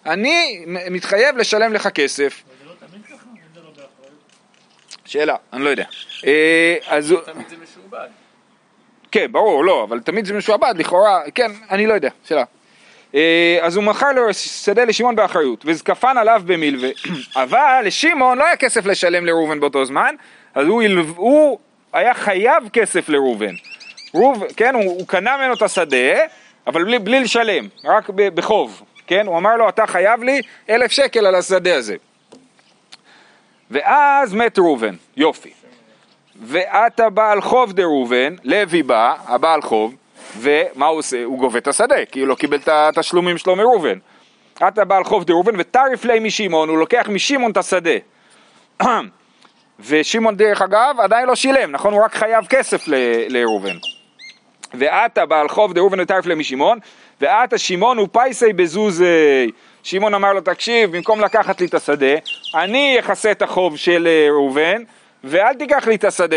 אני 0.06 0.64
מתחייב 0.90 1.36
לשלם 1.36 1.72
לך 1.72 1.88
כסף. 1.88 2.42
שאלה, 5.04 5.36
אני 5.52 5.64
לא 5.64 5.68
יודע. 5.68 5.84
אה, 6.26 6.76
אז. 6.88 7.14
תמיד 7.24 7.48
זה 7.48 7.56
משועבד. 7.62 8.08
כן, 9.10 9.32
ברור, 9.32 9.64
לא, 9.64 9.84
אבל 9.84 10.00
תמיד 10.00 10.24
זה 10.24 10.34
משועבד, 10.34 10.74
לכאורה, 10.76 11.20
כן, 11.34 11.50
אני 11.70 11.86
לא 11.86 11.94
יודע, 11.94 12.08
שאלה. 12.24 12.44
אה, 13.14 13.58
אז 13.62 13.76
הוא 13.76 13.84
מכר 13.84 14.12
לו 14.12 14.34
שדה 14.34 14.84
לשמעון 14.84 15.16
באחריות, 15.16 15.64
וזקפן 15.66 16.16
עליו 16.16 16.42
במלווה, 16.46 16.88
אבל 17.42 17.82
לשמעון 17.84 18.38
לא 18.38 18.44
היה 18.44 18.56
כסף 18.56 18.86
לשלם 18.86 19.26
לראובן 19.26 19.60
באותו 19.60 19.84
זמן, 19.84 20.14
אז 20.54 20.66
הוא, 20.66 20.82
הוא 21.16 21.58
היה 21.92 22.14
חייב 22.14 22.68
כסף 22.72 23.08
לראובן. 23.08 23.54
רוב, 24.12 24.44
כן, 24.56 24.74
הוא, 24.74 24.84
הוא 24.84 25.06
קנה 25.08 25.36
ממנו 25.36 25.54
את 25.54 25.62
השדה, 25.62 26.20
אבל 26.66 26.84
בלי, 26.84 26.98
בלי 26.98 27.20
לשלם, 27.20 27.68
רק 27.84 28.10
בחוב, 28.10 28.82
כן, 29.06 29.26
הוא 29.26 29.38
אמר 29.38 29.56
לו, 29.56 29.68
אתה 29.68 29.86
חייב 29.86 30.22
לי 30.22 30.40
אלף 30.70 30.92
שקל 30.92 31.26
על 31.26 31.34
השדה 31.34 31.76
הזה. 31.76 31.96
ואז 33.70 34.34
מת 34.34 34.58
ראובן, 34.58 34.94
יופי. 35.16 35.52
ועתה 36.42 37.10
בעל 37.10 37.40
חוב 37.40 37.72
דראובן, 37.72 38.34
לוי 38.44 38.82
בא, 38.82 39.14
הבעל 39.26 39.62
חוב, 39.62 39.94
ומה 40.38 40.86
הוא 40.86 40.98
עושה? 40.98 41.24
הוא 41.24 41.38
גובה 41.38 41.58
את 41.58 41.68
השדה, 41.68 42.04
כי 42.12 42.20
הוא 42.20 42.28
לא 42.28 42.34
קיבל 42.34 42.56
את 42.56 42.68
התשלומים 42.68 43.38
שלו 43.38 43.56
מראובן. 43.56 43.98
עתה 44.60 44.84
בעל 44.84 45.04
חוב 45.04 45.24
דראובן 45.24 45.52
וטריף 45.58 46.04
ליה 46.04 46.20
משמעון, 46.20 46.68
הוא 46.68 46.78
לוקח 46.78 47.08
משמעון 47.08 47.50
את 47.50 47.56
השדה. 47.56 47.90
ושמעון 49.80 50.36
דרך 50.36 50.62
אגב 50.62 50.96
עדיין 50.98 51.26
לא 51.28 51.34
שילם, 51.34 51.70
נכון? 51.70 51.92
הוא 51.92 52.04
רק 52.04 52.14
חייב 52.14 52.46
כסף 52.46 52.84
לראובן. 53.28 53.76
ועתה 54.78 55.26
בעל 55.26 55.48
חוב 55.48 55.72
דראובן 55.72 56.00
וטריף 56.00 56.26
ליה 56.26 56.36
משמעון, 56.36 56.78
ועתה 57.20 57.58
שמעון 57.58 57.98
ופייסי 57.98 58.52
בזוזי. 58.52 59.50
שמעון 59.82 60.14
אמר 60.14 60.32
לו, 60.32 60.40
תקשיב, 60.40 60.96
במקום 60.96 61.20
לקחת 61.20 61.60
לי 61.60 61.66
את 61.66 61.74
השדה, 61.74 62.14
אני 62.54 62.98
אכסה 62.98 63.30
את 63.30 63.42
החוב 63.42 63.76
של 63.76 64.06
אה, 64.06 64.28
ראובן, 64.30 64.82
ואל 65.24 65.54
תיקח 65.54 65.86
לי 65.86 65.94
את 65.94 66.04
השדה. 66.04 66.36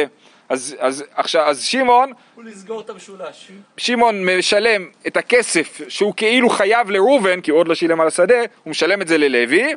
אז, 0.49 0.75
אז, 0.79 1.03
עכשיו, 1.15 1.41
אז 1.41 1.63
שמעון, 1.63 2.11
הוא 2.35 2.43
לסגור 2.43 2.81
את 2.81 2.89
המשולש. 2.89 3.51
שמעון 3.77 4.25
משלם 4.25 4.89
את 5.07 5.17
הכסף 5.17 5.81
שהוא 5.89 6.13
כאילו 6.17 6.49
חייב 6.49 6.89
לראובן, 6.89 7.41
כי 7.41 7.51
הוא 7.51 7.59
עוד 7.59 7.67
לא 7.67 7.75
שילם 7.75 8.01
על 8.01 8.07
השדה, 8.07 8.39
הוא 8.63 8.71
משלם 8.71 9.01
את 9.01 9.07
זה 9.07 9.17
ללוי, 9.17 9.73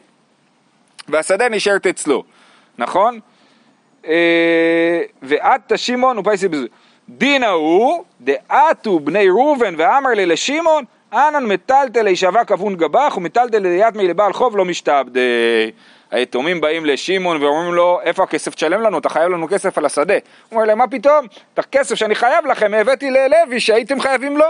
והשדה 1.08 1.48
נשארת 1.48 1.86
אצלו, 1.86 2.24
נכון? 2.78 3.20
אה, 4.06 5.02
ועתה 5.22 5.76
שמעון 5.76 6.18
ופייסי 6.18 6.48
בזו. 6.48 6.66
דין 7.18 7.42
ההוא, 7.42 8.04
דעתו 8.20 9.00
בני 9.00 9.28
ראובן 9.28 9.74
ואמר 9.78 10.10
לי 10.10 10.26
לשמעון, 10.26 10.84
אנן 11.12 11.46
מטלטל 11.46 12.02
להישבע 12.02 12.44
כבון 12.44 12.76
גבך 12.76 13.14
ומטלטל 13.16 13.58
ליתמי 13.58 14.08
לבעל 14.08 14.32
חוב 14.32 14.56
לא 14.56 14.64
משתעבדי. 14.64 15.70
היתומים 16.10 16.60
באים 16.60 16.86
לשמעון 16.86 17.42
ואומרים 17.42 17.74
לו, 17.74 18.00
איפה 18.02 18.22
הכסף 18.22 18.54
תשלם 18.54 18.80
לנו? 18.80 18.98
אתה 18.98 19.08
חייב 19.08 19.28
לנו 19.28 19.48
כסף 19.48 19.78
על 19.78 19.84
השדה. 19.84 20.14
הוא 20.14 20.20
אומר 20.52 20.64
להם, 20.64 20.78
מה 20.78 20.86
פתאום? 20.86 21.26
את 21.54 21.58
הכסף 21.58 21.94
שאני 21.94 22.14
חייב 22.14 22.46
לכם 22.46 22.74
הבאתי 22.74 23.10
ללוי 23.10 23.60
שהייתם 23.60 24.00
חייבים 24.00 24.36
לו. 24.36 24.46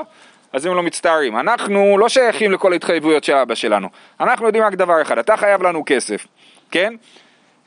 אז 0.53 0.67
הם 0.67 0.75
לא 0.75 0.83
מצטערים. 0.83 1.37
אנחנו 1.37 1.99
לא 1.99 2.09
שייכים 2.09 2.53
לכל 2.53 2.73
ההתחייבויות 2.73 3.25
של 3.25 3.35
אבא 3.35 3.55
שלנו. 3.55 3.89
אנחנו 4.21 4.47
יודעים 4.47 4.65
רק 4.65 4.75
דבר 4.75 5.03
אחד, 5.03 5.19
אתה 5.19 5.37
חייב 5.37 5.63
לנו 5.63 5.83
כסף, 5.87 6.27
כן? 6.71 6.95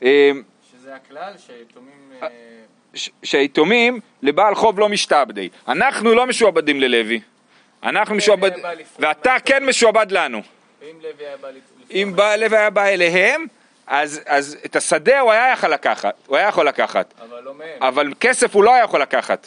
אה, 0.02 0.30
שזה 0.72 0.94
הכלל 0.94 1.32
שהיתומים... 1.36 1.94
שהיתומים 3.22 4.00
לבעל 4.22 4.54
חוב 4.54 4.78
לא 4.78 4.88
משתעבדי. 4.88 5.48
אנחנו 5.68 6.14
לא 6.14 6.26
משועבדים 6.26 6.80
ללוי. 6.80 7.20
אנחנו 7.82 8.14
משועבד... 8.14 8.52
היה 8.52 8.62
בא 8.62 8.72
לפרוע 8.72 9.08
ואתה 9.08 9.36
כן 9.44 9.66
משועבד 9.66 10.06
לנו. 10.10 10.42
אם 11.90 12.14
לוי 12.38 12.56
היה 12.56 12.70
בא 12.70 12.84
אליהם, 12.84 13.46
אז, 13.86 14.20
אז 14.26 14.56
את 14.64 14.76
השדה 14.76 15.20
הוא 15.20 15.32
היה 15.32 15.52
יכול 15.52 15.70
לקחת, 15.70 16.14
הוא 16.26 16.36
היה 16.36 16.48
יכול 16.48 16.68
לקחת, 16.68 17.14
אבל 17.22 17.42
לא 17.42 17.54
מהם. 17.54 17.68
אבל 17.80 18.12
כסף 18.20 18.54
הוא 18.54 18.64
לא 18.64 18.74
היה 18.74 18.84
יכול 18.84 19.02
לקחת. 19.02 19.46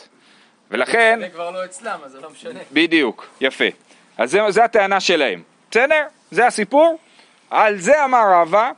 ולכן, 0.72 1.20
זה 1.22 1.30
כבר 1.30 1.52
לא 1.52 1.66
אצלם, 1.66 2.00
אז 2.06 2.12
זה 2.12 2.22
לא 2.22 2.30
משנה. 2.30 2.60
בדיוק, 2.72 3.28
יפה. 3.42 3.66
אז 4.18 4.32
זה, 4.32 4.40
זה 4.50 4.64
הטענה 4.64 5.00
שלהם. 5.00 5.42
בסדר? 5.72 6.04
זה 6.32 6.48
הסיפור. 6.48 7.00
על 7.50 7.78
זה 7.78 8.06
אמר 8.06 8.24
רבא, 8.32 8.72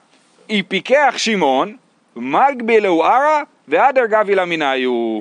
אי 0.50 0.64
פיקח 0.64 1.14
שמעון, 1.18 1.78
מגבי 2.16 2.82
לאו 2.82 3.06
ערא, 3.06 3.44
ואדר 3.70 4.06
גבי 4.06 4.36
למינאיו. 4.36 5.20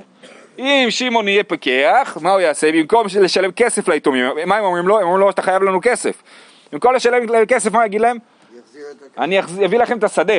אם 0.58 0.86
שמעון 0.90 1.28
יהיה 1.28 1.44
פיקח, 1.44 2.18
מה 2.20 2.32
הוא 2.32 2.40
יעשה? 2.40 2.72
במקום 2.72 3.06
לשלם 3.20 3.52
כסף 3.52 3.88
ליתומים, 3.88 4.24
מה 4.46 4.56
הם 4.56 4.64
אומרים 4.64 4.88
לו? 4.88 4.98
הם 4.98 5.02
אומרים 5.02 5.20
לו, 5.20 5.30
אתה 5.30 5.42
חייב 5.42 5.62
לנו 5.62 5.78
כסף. 5.82 6.22
במקום 6.72 6.94
לשלם 6.94 7.28
להם 7.28 7.46
כסף, 7.46 7.72
מה 7.72 7.78
הוא 7.78 7.86
יגיד 7.86 8.00
להם? 8.00 8.18
אני 9.18 9.40
אביא 9.40 9.78
לכם 9.78 9.98
את 9.98 10.04
השדה. 10.04 10.38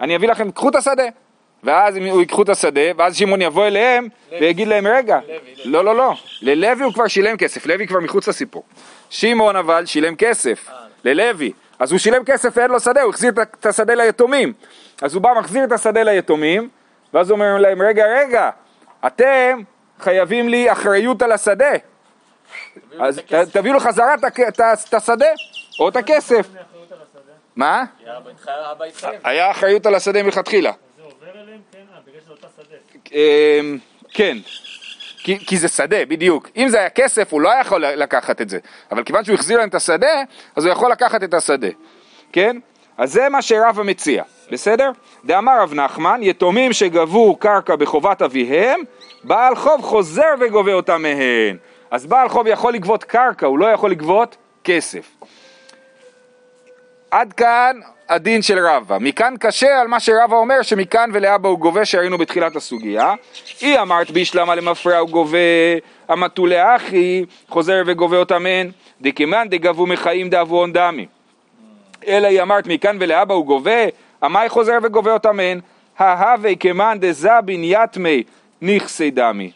אני 0.00 0.16
אביא 0.16 0.28
לכם, 0.28 0.50
קחו 0.50 0.68
את 0.68 0.74
השדה. 0.74 1.04
ואז 1.64 1.96
הם 1.96 2.02
ייקחו 2.02 2.42
את 2.42 2.48
השדה, 2.48 2.80
ואז 2.96 3.16
שמעון 3.16 3.42
יבוא 3.42 3.66
אליהם. 3.66 4.08
ויגיד 4.40 4.68
להם, 4.68 4.86
רגע. 4.86 5.18
לא, 5.64 5.84
לא, 5.84 5.96
לא, 5.96 6.12
ללוי 6.42 6.84
הוא 6.84 6.92
כבר 6.92 7.06
שילם 7.06 7.36
כסף, 7.36 7.66
לוי 7.66 7.86
כבר 7.86 8.00
מחוץ 8.00 8.28
לסיפור. 8.28 8.62
שמעון 9.10 9.56
אבל 9.56 9.86
שילם 9.86 10.16
כסף, 10.16 10.68
אה. 10.68 10.74
ללוי. 11.04 11.52
אז 11.78 11.92
הוא 11.92 11.98
שילם 11.98 12.24
כסף 12.24 12.52
ואין 12.56 12.70
לו 12.70 12.80
שדה, 12.80 13.02
הוא 13.02 13.10
החזיר 13.10 13.32
את 13.60 13.66
השדה 13.66 13.94
ליתומים. 13.94 14.52
אז 15.02 15.14
הוא 15.14 15.22
בא, 15.22 15.30
מחזיר 15.38 15.64
את 15.64 15.72
השדה 15.72 16.02
ליתומים, 16.02 16.68
ואז 17.14 17.30
הוא 17.30 17.36
אומר 17.36 17.58
להם, 17.58 17.82
רגע, 17.82 18.04
רגע, 18.06 18.50
אתם 19.06 19.60
חייבים 20.00 20.48
לי 20.48 20.72
אחריות 20.72 21.22
על 21.22 21.32
השדה. 21.32 21.72
תביאו 22.88 23.04
אז. 23.04 23.20
תביאו 23.52 23.74
לו 23.74 23.80
חזרה 23.80 24.14
את 24.48 24.94
השדה, 24.94 25.26
או 25.80 25.88
את 25.88 25.96
הכסף. 25.96 26.48
מה? 27.56 27.84
היה 29.24 29.50
אחריות 29.50 29.86
על 29.86 29.94
השדה 29.94 30.22
מלכתחילה. 30.22 30.72
זה 30.96 31.02
עובר 31.02 31.40
אליהם, 31.40 31.60
כן, 31.72 31.78
אה, 31.94 32.00
בגלל 32.06 32.20
שזה 32.20 32.32
אותה 32.32 32.46
שדה. 32.56 32.76
אמ, 33.12 33.78
כן, 34.10 34.38
כי, 35.18 35.46
כי 35.46 35.58
זה 35.58 35.68
שדה, 35.68 36.04
בדיוק. 36.04 36.48
אם 36.56 36.68
זה 36.68 36.78
היה 36.78 36.90
כסף, 36.90 37.32
הוא 37.32 37.40
לא 37.40 37.50
היה 37.52 37.60
יכול 37.60 37.84
לקחת 37.84 38.40
את 38.40 38.48
זה. 38.48 38.58
אבל 38.90 39.04
כיוון 39.04 39.24
שהוא 39.24 39.34
החזיר 39.34 39.58
להם 39.58 39.68
את 39.68 39.74
השדה, 39.74 40.22
אז 40.56 40.64
הוא 40.64 40.72
יכול 40.72 40.92
לקחת 40.92 41.22
את 41.22 41.34
השדה. 41.34 41.68
כן? 42.32 42.56
אז 42.98 43.12
זה 43.12 43.28
מה 43.28 43.42
שרבא 43.42 43.82
מציע, 43.82 44.22
בסדר? 44.50 44.90
דאמר 45.24 45.62
רב 45.62 45.74
נחמן, 45.74 46.20
יתומים 46.22 46.72
שגבו 46.72 47.36
קרקע 47.36 47.76
בחובת 47.76 48.22
אביהם, 48.22 48.80
בעל 49.24 49.56
חוב 49.56 49.82
חוזר 49.82 50.34
וגובה 50.40 50.72
אותה 50.72 50.98
מהן. 50.98 51.56
אז 51.90 52.06
בעל 52.06 52.28
חוב 52.28 52.46
יכול 52.46 52.72
לגבות 52.72 53.04
קרקע, 53.04 53.46
הוא 53.46 53.58
לא 53.58 53.66
יכול 53.66 53.90
לגבות 53.90 54.36
כסף. 54.64 55.10
עד 57.10 57.32
כאן 57.32 57.80
הדין 58.08 58.42
של 58.42 58.58
רבא. 58.66 58.98
מכאן 59.00 59.34
קשה 59.40 59.80
על 59.80 59.88
מה 59.88 60.00
שרבא 60.00 60.36
אומר 60.36 60.62
שמכאן 60.62 61.10
ולאבא 61.12 61.48
הוא 61.48 61.58
גובה 61.58 61.84
שראינו 61.84 62.18
בתחילת 62.18 62.56
הסוגיה. 62.56 63.14
היא 63.60 63.78
אמרת 63.78 64.10
בישלמה 64.10 64.54
למפרע 64.54 64.98
הוא 64.98 65.08
גובה 65.08 65.38
אמתו 66.12 66.46
לאחי 66.46 67.24
חוזר 67.48 67.82
וגובה 67.86 68.16
אותה 68.16 68.38
מהן 68.38 68.70
דכמאן 69.00 69.48
דגבו 69.48 69.86
מחיים 69.86 70.30
דאבון 70.30 70.72
דמי. 70.72 71.06
אלא 72.06 72.26
היא 72.26 72.42
אמרת 72.42 72.66
מכאן 72.66 72.96
ולאבא 73.00 73.34
הוא 73.34 73.46
גובה 73.46 73.84
עמי 74.22 74.48
חוזר 74.48 74.78
וגובה 74.82 75.12
אותה 75.12 75.32
מהן 75.32 75.60
ההווה 75.98 76.54
כמאן 76.54 76.98
דזבין 77.00 77.64
יתמי 77.64 78.22
נכסי 78.62 79.10
דמי. 79.10 79.50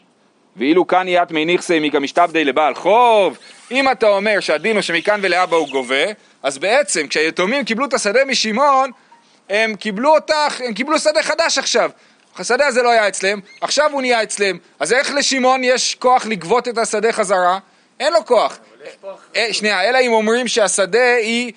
ואילו 0.55 0.87
כאן 0.87 1.05
יתמי 1.07 1.45
נכסי 1.45 1.79
מכא 1.79 1.97
משתבדי 1.97 2.45
לבעל 2.45 2.75
חוב, 2.75 3.37
אם 3.71 3.91
אתה 3.91 4.07
אומר 4.07 4.39
שהדין 4.39 4.75
הוא 4.75 4.81
שמכאן 4.81 5.19
ולאבא 5.23 5.55
הוא 5.55 5.69
גובה, 5.69 6.05
אז 6.43 6.57
בעצם 6.57 7.07
כשהיתומים 7.07 7.65
קיבלו 7.65 7.85
את 7.85 7.93
השדה 7.93 8.25
משמעון, 8.25 8.91
הם 9.49 9.75
קיבלו 9.75 10.15
אותך, 10.15 10.61
הם 10.67 10.73
קיבלו 10.73 10.99
שדה 10.99 11.23
חדש 11.23 11.57
עכשיו. 11.57 11.89
השדה 12.37 12.67
הזה 12.67 12.81
לא 12.81 12.89
היה 12.89 13.07
אצלם, 13.07 13.39
עכשיו 13.61 13.89
הוא 13.91 14.01
נהיה 14.01 14.23
אצלם, 14.23 14.57
אז 14.79 14.93
איך 14.93 15.13
לשמעון 15.13 15.63
יש 15.63 15.95
כוח 15.95 16.25
לגבות 16.25 16.67
את 16.67 16.77
השדה 16.77 17.11
חזרה? 17.11 17.59
אין 17.99 18.13
לו 18.13 18.25
כוח. 18.25 18.59
אה, 19.35 19.53
שנייה, 19.53 19.89
אלא 19.89 19.97
אם 20.01 20.11
אומרים 20.13 20.47
שהשדה 20.47 21.15
היא 21.15 21.53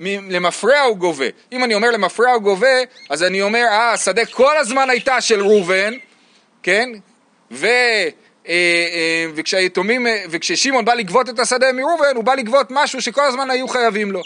למפרע 0.00 0.80
הוא 0.80 0.96
גובה. 0.96 1.26
אם 1.52 1.64
אני 1.64 1.74
אומר 1.74 1.90
למפרע 1.90 2.30
הוא 2.30 2.42
גובה, 2.42 2.76
אז 3.10 3.22
אני 3.22 3.42
אומר, 3.42 3.64
אה, 3.68 3.92
השדה 3.92 4.26
כל 4.26 4.56
הזמן 4.56 4.90
הייתה 4.90 5.20
של 5.20 5.40
ראובן, 5.40 5.94
כן? 6.62 6.90
ו... 7.50 7.66
אה, 8.48 8.54
אה, 8.92 9.26
וכשהיתומים, 9.34 10.06
אה, 10.06 10.24
וכששמעון 10.30 10.84
בא 10.84 10.94
לגבות 10.94 11.28
את 11.28 11.38
השדה 11.38 11.72
מראובן, 11.72 12.16
הוא 12.16 12.24
בא 12.24 12.34
לגבות 12.34 12.66
משהו 12.70 13.02
שכל 13.02 13.24
הזמן 13.24 13.50
היו 13.50 13.68
חייבים 13.68 14.12
לו, 14.12 14.22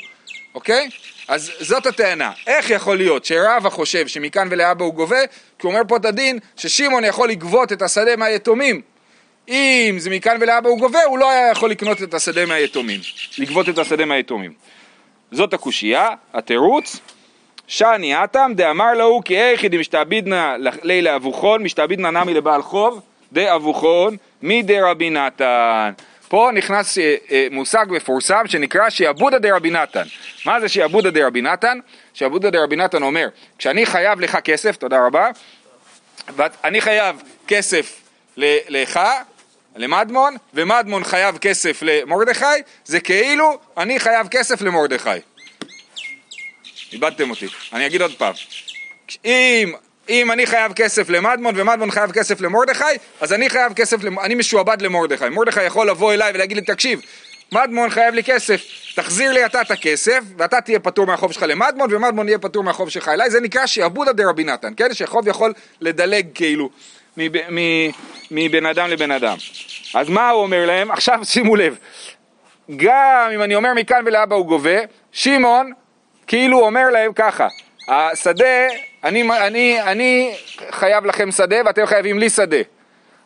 אוקיי? 0.55 0.89
אז 1.29 1.53
זאת 1.61 1.87
הטענה. 1.87 2.33
איך 2.47 2.71
יכול 2.71 2.97
להיות 2.97 3.25
שרבא 3.25 3.71
חושב 3.71 4.07
שמכאן 4.07 4.49
ולאבא 4.51 4.85
הוא 4.85 4.95
גובה? 4.95 5.27
כי 5.59 5.67
הוא 5.67 5.73
אומר 5.73 5.83
פה 5.89 5.97
את 5.97 6.05
הדין 6.05 6.39
ששמעון 6.57 7.05
יכול 7.05 7.31
לגבות 7.31 7.73
את 7.73 7.83
השדה 7.83 8.17
מהיתומים. 8.17 8.81
אם 9.49 9.97
זה 9.99 10.11
מכאן 10.11 10.37
ולאבא 10.41 10.69
הוא 10.69 10.79
גובה, 10.79 11.05
הוא 11.05 11.19
לא 11.19 11.31
היה 11.31 11.51
יכול 11.51 11.71
לקנות 11.71 12.03
את 12.03 12.15
השדה 12.15 12.47
מהיתומים, 12.47 13.01
לגבות 13.39 13.69
את 13.69 13.79
השדה 13.79 14.05
מהיתומים. 14.05 14.53
זאת 15.33 15.55
הקושייה, 15.55 16.09
התירוץ. 16.35 17.01
שאני 17.67 18.15
עתם 18.15 18.53
דאמר 18.55 18.95
להו 18.95 19.21
כי 19.25 19.41
איכי 19.41 19.69
דמשתעבידנא 19.69 20.57
לילה 20.83 21.17
אבוכון, 21.17 21.63
משתעבידנא 21.63 22.11
נמי 22.11 22.35
לבעל 22.35 22.63
חוב, 22.63 23.01
דאבוכון, 23.33 24.17
מדרבי 24.43 25.11
נתן. 25.11 25.93
פה 26.29 26.51
נכנס 26.55 26.99
אה, 26.99 27.15
אה, 27.31 27.47
מושג 27.51 27.87
מפורסם 27.91 28.47
שנקרא 28.47 28.91
שיעבודא 28.91 29.39
דרבי 29.39 29.71
נתן. 29.71 30.03
מה 30.47 30.61
זה 30.61 30.69
שיעבודא 30.69 31.11
דרבי 31.11 31.43
נתן? 31.43 31.79
שיעבודא 32.15 32.51
דרבי 32.51 32.77
נתן 32.77 33.03
אומר, 33.03 33.29
כשאני 33.59 33.87
חייב 33.87 34.21
לך 34.21 34.39
כסף, 34.45 34.77
תודה 34.77 35.07
רבה, 35.07 35.29
ואני 36.37 36.81
חייב 36.81 37.23
כסף 37.49 38.03
לך, 38.69 39.01
למדמון, 39.77 40.37
ומדמון 40.55 41.05
חייב 41.05 41.39
כסף 41.39 41.83
למרדכי, 41.83 42.45
זה 42.85 43.01
כאילו 43.01 43.59
אני 43.77 44.01
חייב 44.01 44.29
כסף 44.29 44.63
למרדכי. 44.63 45.11
איבדתם 46.93 47.31
אותי. 47.31 47.47
אני 47.73 47.87
אגיד 47.87 48.03
עוד 48.03 48.15
פעם. 48.19 48.35
אם, 49.25 49.73
אם 50.09 50.31
אני 50.31 50.47
חייב 50.47 50.73
כסף 50.73 51.09
למדמון 51.09 51.55
ומדמון 51.61 51.91
חייב 51.91 52.13
כסף 52.13 52.41
למרדכי, 52.41 52.85
אז 53.21 53.33
אני 53.33 53.51
חייב 53.51 53.73
כסף. 53.73 53.97
אני 54.25 54.35
משועבד 54.35 54.83
למרדכי. 54.83 55.29
מרדכי 55.29 55.63
יכול 55.65 55.91
לבוא 55.91 56.13
אליי 56.13 56.33
ולהגיד 56.35 56.57
לי, 56.57 56.63
תקשיב, 56.63 57.01
מדמון 57.53 57.91
חייב 57.91 58.15
לי 58.15 58.25
כסף, 58.25 58.61
תחזיר 58.95 59.33
לי 59.33 59.47
אתה 59.47 59.61
את 59.61 59.71
הכסף, 59.71 60.21
ואתה 60.37 60.61
תהיה 60.61 60.81
פטור 60.81 61.07
מהחוב 61.07 61.33
שלך 61.33 61.43
למדמון, 61.49 61.95
ומדמון 61.95 62.29
יהיה 62.29 62.39
פטור 62.39 62.65
מהחוב 62.65 62.91
שלך 62.91 63.09
אליי. 63.09 63.31
זה 63.31 63.41
נקרא 63.41 63.67
שעבודא 63.67 64.13
דרבי 64.13 64.45
נתן, 64.45 64.73
כן? 64.77 64.95
שחוב 64.95 65.29
יכול 65.29 65.53
לדלג 65.81 66.27
כאילו. 66.35 66.71
מבן 68.31 68.67
אדם 68.67 68.91
לבן 68.91 69.11
אדם. 69.11 69.37
אז 69.95 70.09
מה 70.09 70.31
הוא 70.31 70.43
אומר 70.43 70.67
להם? 70.67 70.91
עכשיו 70.91 71.19
שימו 71.25 71.57
לב, 71.57 71.79
גם 72.77 73.31
אם 73.35 73.43
אני 73.43 73.55
אומר 73.55 73.75
מכאן 73.75 74.03
ולאבא 74.07 74.37
הוא 74.37 74.47
גובה, 74.47 74.79
שמעון 75.13 75.73
כאילו 76.27 76.61
אומר 76.61 76.91
להם 76.91 77.13
ככה, 77.13 77.49
השדה, 77.89 78.67
אני, 79.05 79.31
אני, 79.31 79.83
אני 79.83 80.35
חייב 80.71 81.07
לכם 81.07 81.31
שדה 81.31 81.57
ואתם 81.67 81.87
חייבים 81.87 82.19
לי 82.19 82.31
שדה. 82.31 82.57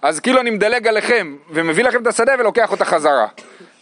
אז 0.03 0.21
כאילו 0.21 0.41
אני 0.41 0.51
מדלג 0.51 0.89
עליכם 0.89 1.37
ומביא 1.51 1.85
לכם 1.85 2.03
את 2.03 2.07
השדה 2.07 2.33
ולוקח 2.39 2.71
אותה 2.73 2.85
חזרה. 2.85 3.27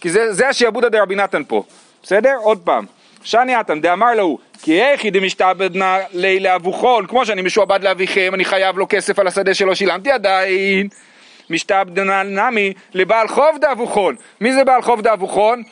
כי 0.01 0.11
זה, 0.11 0.33
זה 0.33 0.49
השיעבודא 0.49 0.89
דרבי 0.89 1.15
נתן 1.15 1.43
פה. 1.49 1.65
בסדר? 2.03 2.35
עוד 2.37 2.61
פעם. 2.65 2.85
שאני 3.25 3.55
עתן 3.55 3.81
דאמר 3.81 4.15
לו, 4.15 4.39
כי 4.63 4.83
איכי 4.83 5.11
דמשתעבדנא 5.11 5.99
לילה 6.13 6.55
אבוכון, 6.55 7.07
כמו 7.07 7.27
שאני 7.27 7.43
משועבד 7.43 7.83
לאביכם, 7.83 8.31
אני 8.35 8.45
חייב 8.45 8.79
לו 8.79 8.87
כסף 8.89 9.19
על 9.19 9.27
השדה 9.27 9.55
שלא 9.55 9.75
שילמתי 9.75 10.11
עדיין. 10.11 10.89
משתעבדנא 11.51 12.23
נמי 12.23 12.73
לבעל 12.95 13.29
חוב 13.29 13.59
דאבוכון. 13.61 14.17
מי 14.41 14.53
זה 14.53 14.65
בעל 14.65 14.83
חוב 14.83 15.01
דאבוכון? 15.01 15.63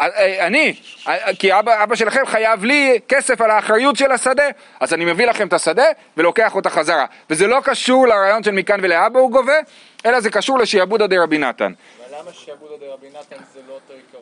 אה, 0.00 0.46
אני, 0.46 0.74
אה, 1.08 1.34
כי 1.38 1.58
אבא, 1.58 1.82
אבא 1.82 1.94
שלכם 1.94 2.26
חייב 2.26 2.64
לי 2.64 2.98
כסף 3.08 3.40
על 3.40 3.50
האחריות 3.50 3.96
של 3.96 4.12
השדה, 4.12 4.48
אז 4.80 4.94
אני 4.94 5.04
מביא 5.04 5.26
לכם 5.26 5.46
את 5.46 5.52
השדה 5.52 5.84
ולוקח 6.16 6.54
אותה 6.54 6.70
חזרה. 6.70 7.06
וזה 7.30 7.46
לא 7.46 7.60
קשור 7.64 8.08
לרעיון 8.08 8.42
של 8.42 8.50
מכאן 8.50 8.80
ולאבא 8.82 9.20
הוא 9.20 9.30
גובה, 9.30 9.58
אלא 10.06 10.20
זה 10.20 10.30
קשור 10.30 10.58
לשעבודא 10.58 11.06
דרבי 11.06 11.38
נתן. 11.38 11.72
אבל 11.72 12.18
למה 12.20 12.30
שעבודא 12.32 12.74
דרבי 12.80 13.06
נתן 13.08 13.44
זה 13.54 13.60
לא 13.68 13.72
אותו 13.72 13.94
עיקרון 13.94 14.17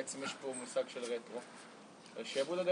בעצם 0.00 0.18
יש 0.24 0.34
פה 0.42 0.48
מושג 0.60 0.80
של 0.88 1.00
רטרו? 1.00 1.40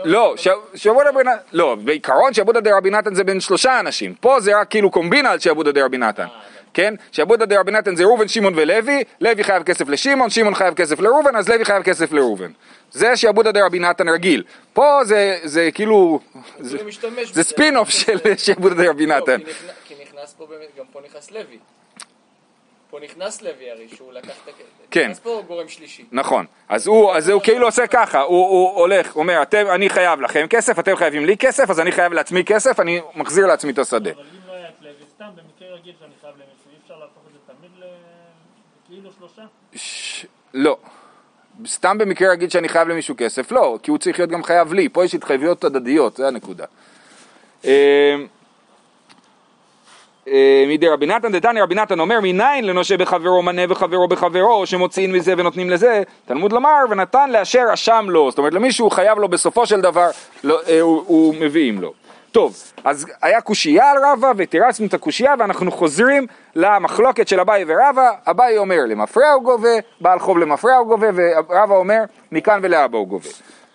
לא, 0.04 0.34
נתן- 0.36 0.42
ש- 0.42 0.82
שעבודא 0.82 1.10
דרבי 1.10 1.24
נתן, 1.24 1.36
לא, 1.52 1.74
בעיקרון 1.74 2.34
שעבודא 2.34 2.60
דרבי 2.60 2.90
נתן 2.90 3.14
זה 3.14 3.24
בין 3.24 3.40
שלושה 3.40 3.80
אנשים. 3.80 4.14
פה 4.14 4.40
זה 4.40 4.60
רק 4.60 4.70
כאילו 4.70 4.90
קומבינה 4.90 5.30
על 5.30 5.38
שעבודא 5.38 5.70
דרבי 5.70 5.98
נתן. 5.98 6.26
כן? 6.74 6.94
שעבודא 7.12 7.44
דרבי 7.44 7.72
נתן 7.72 7.96
זה 7.96 8.04
ראובן, 8.04 8.28
שמעון 8.28 8.52
ולוי, 8.56 9.04
לוי 9.20 9.44
חייב 9.44 9.62
כסף 9.62 9.88
לשמעון, 9.88 10.30
שמעון 10.30 10.54
חייב 10.54 10.74
כסף 10.74 11.00
לראובן, 11.00 11.36
אז 11.36 11.48
לוי 11.48 11.64
חייב 11.64 11.82
כסף 11.82 12.12
לראובן. 12.12 12.50
זה 12.92 13.16
שעבודא 13.16 13.50
דרבי 13.50 13.78
נתן 13.78 14.08
רגיל. 14.08 14.44
פה 14.72 15.00
זה, 15.04 15.38
כאילו, 15.74 16.20
זה. 16.58 16.78
ספין 17.42 17.76
אוף 17.76 17.88
של 17.88 18.18
שעבודא 18.44 18.74
דרבי 18.74 19.06
לא, 19.06 19.16
נתן. 19.16 19.40
כי 19.84 19.94
נכנס 20.02 20.34
פה 20.38 20.46
באמת, 20.46 20.68
גם 20.78 20.84
פה 20.92 21.00
נכנס 21.08 21.30
לוי. 21.30 21.58
פה 22.90 22.98
נכנס 23.00 23.42
לוי 23.42 23.70
הרי 23.70 23.88
שהוא 23.88 24.12
לקח 24.12 24.32
את 24.44 24.48
הכסף. 24.48 24.86
כן. 24.90 25.04
נכנס 25.04 25.18
פה 25.18 25.42
גורם 25.46 25.68
שלישי. 25.68 26.04
נכון, 26.12 26.46
אז 26.68 26.86
הוא, 26.86 27.12
אז 27.12 27.28
הוא 27.28 27.42
כאילו 27.42 27.66
עושה 27.66 27.86
ככה, 27.86 28.20
הוא, 28.20 28.48
הוא 28.48 28.70
הולך, 28.70 29.16
אומר, 29.16 29.42
אתם, 29.42 29.66
אני 29.74 29.90
חייב 29.90 30.20
לכם 30.20 30.46
כסף, 30.50 30.78
אתם 30.78 30.96
חייבים 30.96 31.24
לי 31.24 31.36
כסף, 31.36 31.70
אז 31.70 31.80
אני 31.80 31.92
חייב 31.92 32.12
לעצמי 32.12 32.44
כסף, 32.44 32.80
אני 32.80 33.00
מחזיר 33.14 33.46
לעצמי 33.46 33.72
את 33.72 33.78
השדה. 33.78 34.10
אבל 34.10 34.20
אם 34.20 34.48
לא 34.48 34.52
היה 34.52 34.68
את 34.68 34.82
לוי, 34.82 34.92
סתם 35.14 35.28
במקרה 35.36 35.74
רגיל 35.74 35.94
שאני 36.00 36.12
חייב 36.20 36.34
למישהו, 36.34 36.70
אי 36.72 36.76
אפשר 36.82 36.94
להפוך 36.94 37.22
את 37.26 37.32
זה 37.32 37.38
תמיד 37.46 37.70
ל... 37.78 37.84
כאילו 38.88 39.10
שלושה? 39.18 39.42
ש... 39.74 40.26
לא. 40.54 40.76
סתם 41.66 41.98
במקרה 41.98 42.28
להגיד 42.28 42.50
שאני 42.50 42.68
חייב 42.68 42.88
למישהו 42.88 43.14
כסף, 43.18 43.52
לא, 43.52 43.78
כי 43.82 43.90
הוא 43.90 43.98
צריך 43.98 44.18
להיות 44.18 44.30
גם 44.30 44.42
חייב 44.42 44.72
לי, 44.72 44.88
פה 44.88 45.04
יש 45.04 45.14
התחייבויות 45.14 45.64
הדדיות, 45.64 46.16
זה 46.16 46.28
הנקודה. 46.28 46.64
אה, 50.32 50.64
מדי 50.68 50.88
רבי 50.88 51.06
נתן 51.06 51.32
דתניא 51.32 51.62
רבי 51.62 51.74
נתן 51.74 52.00
אומר 52.00 52.20
מניין 52.22 52.64
לנושה 52.64 52.96
בחברו 52.96 53.42
מנה 53.42 53.62
וחברו 53.68 54.08
בחברו 54.08 54.66
שמוציאים 54.66 55.12
מזה 55.12 55.34
ונותנים 55.36 55.70
לזה? 55.70 56.02
תלמוד 56.26 56.52
לומר 56.52 56.84
ונתן 56.90 57.30
לאשר 57.30 57.64
אשם 57.72 58.06
לו. 58.08 58.30
זאת 58.30 58.38
אומרת 58.38 58.54
למישהו 58.54 58.90
חייב 58.90 59.18
לו 59.18 59.28
בסופו 59.28 59.66
של 59.66 59.80
דבר 59.80 60.10
לא, 60.44 60.60
אה, 60.68 60.80
הוא, 60.80 61.04
הוא 61.06 61.34
מביאים 61.40 61.80
לו. 61.80 61.92
טוב 62.32 62.56
אז 62.84 63.06
היה 63.22 63.40
קושייה 63.40 63.90
על 63.90 63.96
רבא 64.04 64.32
ותירצנו 64.36 64.86
את 64.86 64.94
הקושייה 64.94 65.34
ואנחנו 65.38 65.70
חוזרים 65.70 66.26
למחלוקת 66.56 67.28
של 67.28 67.40
אביי 67.40 67.64
ורבא. 67.66 68.10
אביי 68.26 68.58
אומר 68.58 68.78
למפרע 68.86 69.30
הוא 69.30 69.42
גובה 69.42 69.68
בעל 70.00 70.18
חוב 70.18 70.38
למפרע 70.38 70.76
הוא 70.76 70.86
גובה 70.86 71.06
ורבא 71.14 71.74
אומר 71.74 72.00
מכאן 72.32 72.60
ולאבא 72.62 72.98
הוא 72.98 73.08
גובה 73.08 73.28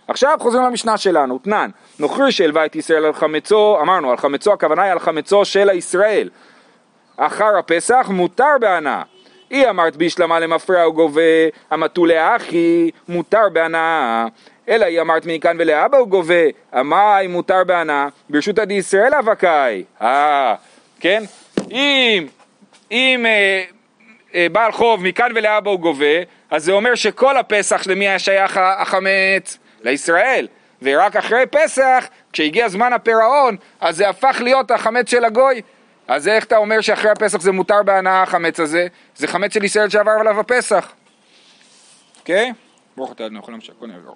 עכשיו 0.08 0.38
חוזרים 0.40 0.64
למשנה 0.64 0.98
שלנו, 0.98 1.38
תנן, 1.38 1.70
נוכרי 2.00 2.32
שהלווה 2.32 2.66
את 2.66 2.76
ישראל 2.76 3.06
על 3.06 3.14
חמצו, 3.14 3.78
אמרנו 3.82 4.12
על 4.12 4.18
חמצו, 4.18 4.54
הכוונה 4.54 4.84
היא 4.84 4.92
על 4.92 5.00
חמצו 5.00 5.46
של 5.46 5.70
הישראל. 5.70 6.30
אחר 7.18 7.58
הפסח 7.58 8.08
מותר 8.10 8.56
בהנאה. 8.62 9.02
היא 9.50 9.70
אמרת 9.70 9.96
בישלמה 9.96 10.40
למפרע 10.40 10.82
הוא 10.82 10.96
גובה, 10.96 11.22
המטו 11.72 12.06
לאחי, 12.06 12.90
מותר 13.08 13.50
בהנאה. 13.54 14.26
אלא 14.70 14.86
היא 14.86 15.02
אמרת 15.02 15.26
מכאן 15.26 15.56
ולאבא 15.60 15.98
הוא 15.98 16.08
גובה, 16.08 16.44
המאי 16.72 17.28
מותר 17.28 17.64
בהנאה, 17.64 18.08
ברשות 18.30 18.60
עדי 18.60 18.74
ישראל 18.74 19.14
אבקאי. 19.14 19.84
אה, 20.02 20.56
כן? 21.00 21.24
אם, 21.72 22.28
אם 22.92 23.26
אה, 23.26 23.64
אה, 24.36 24.48
בעל 24.52 24.72
חוב 24.72 25.04
מכאן 25.04 25.32
ולאבא 25.36 25.70
הוא 25.70 25.80
גובה, 25.80 26.16
אז 26.52 26.64
זה 26.64 26.72
אומר 26.72 26.96
שכל 26.96 27.38
הפסח 27.38 27.88
למי 27.88 28.08
היה 28.08 28.20
שייך 28.20 28.60
החמץ? 28.78 29.58
לישראל. 29.84 30.48
ורק 30.82 31.16
אחרי 31.16 31.46
פסח, 31.52 32.08
כשהגיע 32.34 32.70
זמן 32.70 32.94
הפירעון, 32.94 33.58
אז 33.82 33.98
זה 33.98 34.10
הפך 34.10 34.42
להיות 34.44 34.72
החמץ 34.72 35.10
של 35.10 35.26
הגוי. 35.26 35.62
אז 36.08 36.28
איך 36.28 36.44
אתה 36.44 36.58
אומר 36.58 36.82
שאחרי 36.82 37.12
הפסח 37.12 37.42
זה 37.42 37.52
מותר 37.52 37.84
בהנאה 37.84 38.22
החמץ 38.22 38.60
הזה? 38.60 38.88
זה 39.16 39.28
חמץ 39.28 39.54
של 39.54 39.64
ישראל 39.64 39.90
שעבר 39.90 40.12
עליו 40.20 40.40
הפסח. 40.40 40.92
אוקיי? 42.20 42.52
ברוך 42.98 43.12
אתה 43.12 43.26
אדוני, 43.26 43.40
יכול 43.40 43.54
להמשיך, 43.54 43.76
הכל 43.78 43.90
יעבור. 43.90 44.16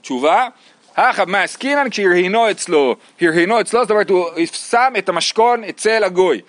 תשובה, 0.00 0.48
הכא 0.96 1.24
מעסקינן 1.26 1.90
כשהרהינו 1.90 2.50
אצלו, 2.50 2.96
הרהינו 3.20 3.60
אצלו, 3.60 3.82
זאת 3.82 3.90
אומרת 3.90 4.10
הוא 4.10 4.26
שם 4.52 4.92
את 4.98 5.08
המשכון 5.08 5.64
אצל 5.64 6.04
הגוי. 6.04 6.40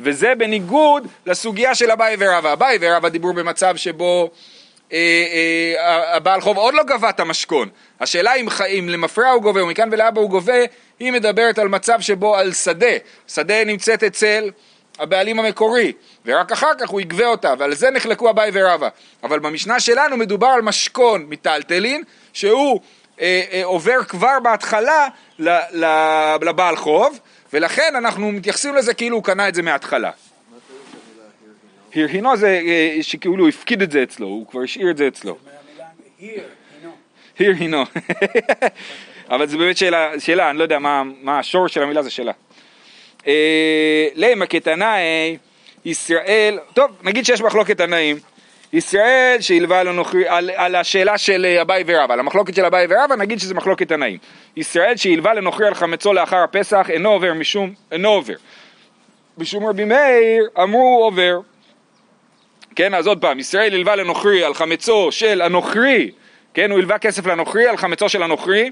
וזה 0.00 0.34
בניגוד 0.34 1.06
לסוגיה 1.26 1.74
של 1.74 1.90
אביי 1.90 2.16
ורבא. 2.18 2.52
אביי 2.52 2.78
ורבא 2.80 3.08
דיברו 3.08 3.32
במצב 3.32 3.76
שבו 3.76 4.30
הבעל 6.12 6.40
חוב 6.40 6.56
עוד 6.56 6.74
לא 6.74 6.82
גבה 6.82 7.10
את 7.10 7.20
המשכון. 7.20 7.68
השאלה 8.00 8.34
אם, 8.34 8.48
אם 8.68 8.88
למפרע 8.88 9.30
הוא 9.30 9.42
גובה 9.42 9.64
ומכאן 9.64 9.88
ולאבא 9.92 10.20
הוא 10.20 10.30
גובה, 10.30 10.58
היא 10.98 11.12
מדברת 11.12 11.58
על 11.58 11.68
מצב 11.68 12.00
שבו 12.00 12.36
על 12.36 12.52
שדה. 12.52 12.96
שדה 13.28 13.64
נמצאת 13.64 14.02
אצל 14.02 14.50
הבעלים 14.98 15.38
המקורי, 15.38 15.92
ורק 16.26 16.52
אחר 16.52 16.70
כך 16.80 16.88
הוא 16.88 17.00
יגבה 17.00 17.26
אותה, 17.26 17.54
ועל 17.58 17.74
זה 17.74 17.90
נחלקו 17.90 18.30
אביי 18.30 18.50
ורבא. 18.54 18.88
אבל 19.22 19.38
במשנה 19.38 19.80
שלנו 19.80 20.16
מדובר 20.16 20.46
על 20.46 20.62
משכון 20.62 21.24
מיטלטלין, 21.24 22.02
שהוא 22.32 22.80
אה, 23.20 23.42
אה, 23.52 23.64
עובר 23.64 24.04
כבר 24.08 24.40
בהתחלה 24.42 25.08
לבעל 26.40 26.76
חוב, 26.76 27.18
ולכן 27.52 27.94
אנחנו 27.96 28.32
מתייחסים 28.32 28.74
לזה 28.74 28.94
כאילו 28.94 29.16
הוא 29.16 29.24
קנה 29.24 29.48
את 29.48 29.54
זה 29.54 29.62
מההתחלה. 29.62 30.10
הרהינו 31.94 32.36
זה 32.36 32.60
אה, 32.66 32.98
שכאילו 33.02 33.38
הוא 33.38 33.48
הפקיד 33.48 33.82
את 33.82 33.90
זה 33.90 34.02
אצלו, 34.02 34.26
הוא 34.26 34.46
כבר 34.46 34.60
השאיר 34.62 34.90
את 34.90 34.96
זה 34.96 35.08
אצלו. 35.08 35.38
הרהינו. 37.40 37.84
אבל 39.30 39.46
זו 39.46 39.58
באמת 39.58 39.76
שאלה, 39.76 40.20
שאלה, 40.20 40.50
אני 40.50 40.58
לא 40.58 40.62
יודע 40.62 40.78
מה, 40.78 41.02
מה 41.22 41.38
השור 41.38 41.68
של 41.68 41.82
המילה 41.82 42.02
זה 42.02 42.10
שאלה. 42.10 42.32
אה, 43.26 44.08
למה 44.14 44.46
כתנאי 44.46 45.36
ישראל, 45.84 46.58
טוב 46.74 46.90
נגיד 47.02 47.24
שיש 47.24 47.40
מחלוקת 47.40 47.76
תנאים, 47.76 48.18
ישראל 48.72 49.36
שהלווה 49.40 49.82
לו 49.82 49.92
נוכרי, 49.92 50.28
על, 50.28 50.50
על 50.54 50.74
השאלה 50.74 51.18
של 51.18 51.44
אה, 51.44 51.62
אביי 51.62 51.84
ורבא, 51.86 52.14
על 52.14 52.20
המחלוקת 52.20 52.54
של 52.54 52.64
אביי 52.64 52.86
ורבא 52.90 53.16
נגיד 53.16 53.38
שזה 53.38 53.54
מחלוקת 53.54 53.88
תנאים. 53.88 54.18
ישראל 54.56 54.96
שהלווה 54.96 55.34
לנוכרי 55.34 55.66
על 55.66 55.74
חמצו 55.74 56.12
לאחר 56.12 56.36
הפסח 56.36 56.86
אינו 56.90 57.10
עובר 57.10 57.34
משום, 57.34 57.72
אינו 57.92 58.08
עובר. 58.08 58.34
משום 59.38 59.66
רבי 59.66 59.84
מאיר 59.84 60.48
אמרו 60.62 61.04
עובר. 61.04 61.40
כן, 62.78 62.94
אז 62.94 63.06
עוד 63.06 63.20
פעם, 63.20 63.38
ישראל 63.38 63.74
הלווה 63.74 63.96
לנוכרי 63.96 64.44
על 64.44 64.54
חמצו 64.54 65.12
של 65.12 65.42
הנוכרי, 65.42 66.10
כן, 66.54 66.70
הוא 66.70 66.78
הלווה 66.78 66.98
כסף 66.98 67.26
לנוכרי 67.26 67.66
על 67.66 67.76
חמצו 67.76 68.08
של 68.08 68.22
הנוכרי, 68.22 68.70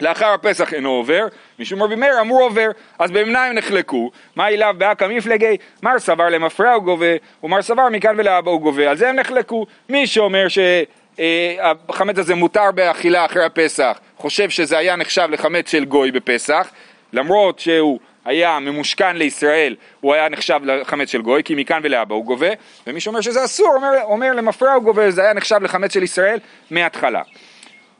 לאחר 0.00 0.26
הפסח 0.26 0.74
אינו 0.74 0.90
עובר, 0.90 1.26
משום 1.58 1.82
רבי 1.82 1.94
מאיר 1.94 2.20
אמרו 2.20 2.40
עובר, 2.40 2.70
אז 2.98 3.10
במניים 3.10 3.54
נחלקו, 3.54 4.10
מה 4.36 4.48
אליו 4.48 4.74
באקא 4.78 5.04
מפלגי, 5.04 5.56
מר 5.82 5.98
סבר 5.98 6.28
למפרע 6.28 6.72
הוא 6.72 6.82
גובה, 6.82 7.06
ומר 7.42 7.62
סבר 7.62 7.88
מכאן 7.88 8.14
ולאבא 8.18 8.50
הוא 8.50 8.60
גובה, 8.60 8.90
על 8.90 8.96
זה 8.96 9.08
הם 9.08 9.16
נחלקו, 9.16 9.66
מי 9.88 10.06
שאומר 10.06 10.46
שהחמץ 10.48 12.18
הזה 12.18 12.34
מותר 12.34 12.70
באכילה 12.74 13.24
אחרי 13.24 13.44
הפסח, 13.44 13.98
חושב 14.16 14.50
שזה 14.50 14.78
היה 14.78 14.96
נחשב 14.96 15.28
לחמץ 15.30 15.70
של 15.70 15.84
גוי 15.84 16.10
בפסח, 16.10 16.70
למרות 17.12 17.58
שהוא 17.58 17.98
היה 18.24 18.58
ממושכן 18.58 19.16
לישראל, 19.16 19.76
הוא 20.00 20.14
היה 20.14 20.28
נחשב 20.28 20.60
לחמץ 20.64 21.08
של 21.10 21.22
גוי, 21.22 21.42
כי 21.44 21.54
מכאן 21.54 21.80
ולאבא 21.82 22.14
הוא 22.14 22.24
גובה, 22.24 22.48
ומי 22.86 23.00
שאומר 23.00 23.20
שזה 23.20 23.44
אסור, 23.44 23.74
אומר, 23.74 23.90
אומר 24.02 24.32
למפרע 24.32 24.72
הוא 24.72 24.82
גובה, 24.82 25.10
זה 25.10 25.22
היה 25.22 25.32
נחשב 25.32 25.62
לחמץ 25.62 25.94
של 25.94 26.02
ישראל 26.02 26.38
מההתחלה. 26.70 27.22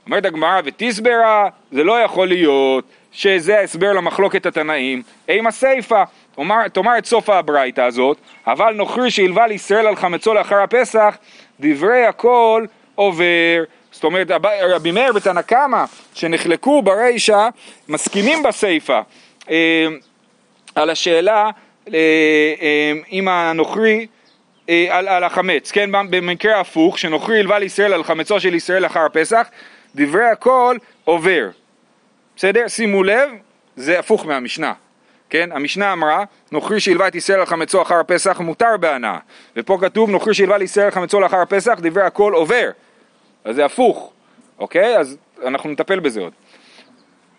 אומרת 0.07 0.25
הגמרא 0.25 0.61
ותסברה, 0.65 1.49
זה 1.73 1.85
לא 1.85 2.01
יכול 2.01 2.29
להיות 2.29 2.85
שזה 3.13 3.59
ההסבר 3.59 3.93
למחלוקת 3.93 4.47
התנאים, 4.47 5.03
אימה 5.29 5.51
סיפה, 5.51 6.03
תאמר 6.73 6.99
את 6.99 7.07
סוף 7.07 7.31
הברייתא 7.31 7.81
הזאת, 7.81 8.17
אבל 8.47 8.75
נוכרי 8.75 9.11
שהלווה 9.11 9.47
לישראל 9.47 9.87
על 9.87 9.97
חמצו 9.97 10.35
לאחר 10.35 10.63
הפסח, 10.63 11.17
דברי 11.61 12.07
הכל 12.07 12.65
עובר. 12.95 13.65
זאת 13.93 14.05
אומרת, 14.05 14.31
רבי 14.63 14.91
מאיר 14.91 15.13
ותנא 15.15 15.43
קמא, 15.43 15.85
שנחלקו 16.15 16.83
ברישא, 16.83 17.49
מסכימים 17.89 18.43
בסיפה 18.43 19.01
אה, 19.51 19.87
על 20.75 20.91
השאלה 20.91 21.51
אה, 21.89 21.99
אה, 22.61 22.93
אם 23.13 23.29
הנוכרי 23.29 24.07
אה, 24.69 24.87
על, 24.91 25.09
על 25.09 25.25
החמץ, 25.25 25.71
כן, 25.71 25.91
במקרה 26.11 26.61
הפוך, 26.61 26.99
שנוכרי 26.99 27.41
הלווה 27.41 27.59
לישראל 27.59 27.93
על 27.93 28.05
חמצו 28.05 28.41
של 28.41 28.55
ישראל 28.55 28.83
לאחר 28.83 29.01
הפסח, 29.01 29.49
דברי 29.95 30.25
הכל 30.25 30.77
עובר. 31.05 31.49
בסדר? 32.37 32.69
שימו 32.69 33.03
לב, 33.03 33.31
זה 33.77 33.99
הפוך 33.99 34.27
מהמשנה. 34.27 34.73
כן? 35.31 35.49
המשנה 35.53 35.93
אמרה, 35.93 36.25
נוכרי 36.53 36.81
שהלווה 36.81 37.09
את 37.09 37.15
ישראל 37.15 37.41
על 37.41 37.47
חמצו 37.47 37.83
אחר 37.83 37.95
הפסח 37.95 38.41
מותר 38.41 38.77
בהנאה. 38.81 39.19
ופה 39.57 39.79
כתוב, 39.81 40.11
נוכרי 40.11 40.35
שהלווה 40.35 40.59
לישראל 40.59 40.87
על 40.87 40.91
חמצו 40.91 41.21
לאחר 41.21 41.37
הפסח, 41.37 41.79
דברי 41.83 42.03
הכל 42.03 42.33
עובר. 42.33 42.71
אז 43.45 43.55
זה 43.55 43.65
הפוך, 43.65 44.13
אוקיי? 44.59 44.97
אז 44.99 45.17
אנחנו 45.45 45.71
נטפל 45.71 46.01
בזה 46.01 46.21
עוד. 46.21 46.33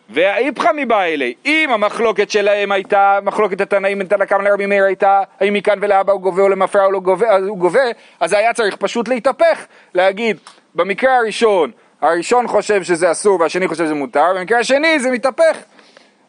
והאיפכא 0.10 0.70
מבעילי, 0.76 1.34
אם 1.46 1.70
המחלוקת 1.72 2.30
שלהם 2.30 2.72
הייתה, 2.72 3.20
מחלוקת 3.24 3.62
התנאים 3.62 3.98
בין 3.98 4.08
תנא 4.08 4.26
קמא 4.26 4.44
לרבי 4.44 4.66
מאיר 4.66 4.84
הייתה, 4.84 5.22
האם 5.40 5.54
מכאן 5.54 5.80
ולאבא 5.82 6.14
הוא 6.14 6.22
גובה 6.22 6.42
או 6.42 6.50
למפרע 6.50 6.84
הוא 6.84 6.94
לא 6.94 7.00
גובה, 7.00 7.38
הוא 7.38 7.58
גובה, 7.58 7.84
אז 8.20 8.34
היה 8.34 8.54
צריך 8.54 8.76
פשוט 8.76 9.08
להתהפך, 9.08 9.66
להגיד, 9.94 10.38
במקרה 10.76 11.18
הראשון, 11.18 11.72
הראשון 12.02 12.48
חושב 12.48 12.84
שזה 12.84 13.12
אסור 13.12 13.42
והשני 13.42 13.68
חושב 13.68 13.86
שזה 13.86 13.94
מותר, 13.94 14.26
במקרה 14.36 14.60
השני 14.60 15.00
זה 15.00 15.12
מתהפך. 15.12 15.58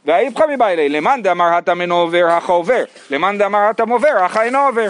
והאיפכא 0.04 0.44
מבעילי, 0.54 0.88
למאן 0.88 1.22
דאמר 1.22 1.54
הטם 1.54 1.80
אינו 1.80 1.96
עובר, 1.96 2.26
הכא 2.26 2.52
עובר, 2.52 2.84
למאן 3.10 3.38
דאמר 3.38 3.58
הטם 3.58 3.88
עובר, 3.88 4.24
הכא 4.24 4.42
אינו 4.42 4.58
עובר. 4.58 4.88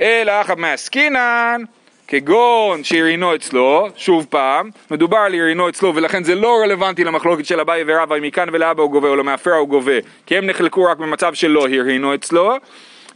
אלא 0.00 0.32
הכא 0.32 0.54
מעסקינן, 0.56 1.62
כגון 2.08 2.84
שהרינו 2.84 3.34
אצלו, 3.34 3.88
שוב 3.96 4.26
פעם, 4.30 4.70
מדובר 4.90 5.16
על 5.16 5.34
הרינו 5.34 5.68
אצלו 5.68 5.94
ולכן 5.94 6.24
זה 6.24 6.34
לא 6.34 6.58
רלוונטי 6.62 7.04
למחלוקת 7.04 7.46
של 7.46 7.60
אביי 7.60 7.84
ורבא 7.86 8.16
אם 8.16 8.22
מכאן 8.22 8.48
ולאבא 8.52 8.82
הוא 8.82 8.90
גובה 8.90 9.08
או 9.08 9.16
למאפרה 9.16 9.56
הוא 9.56 9.68
גובה 9.68 9.92
כי 10.26 10.36
הם 10.36 10.46
נחלקו 10.46 10.84
רק 10.84 10.98
במצב 10.98 11.34
שלא 11.34 11.68
הרינו 11.68 12.14
אצלו. 12.14 12.54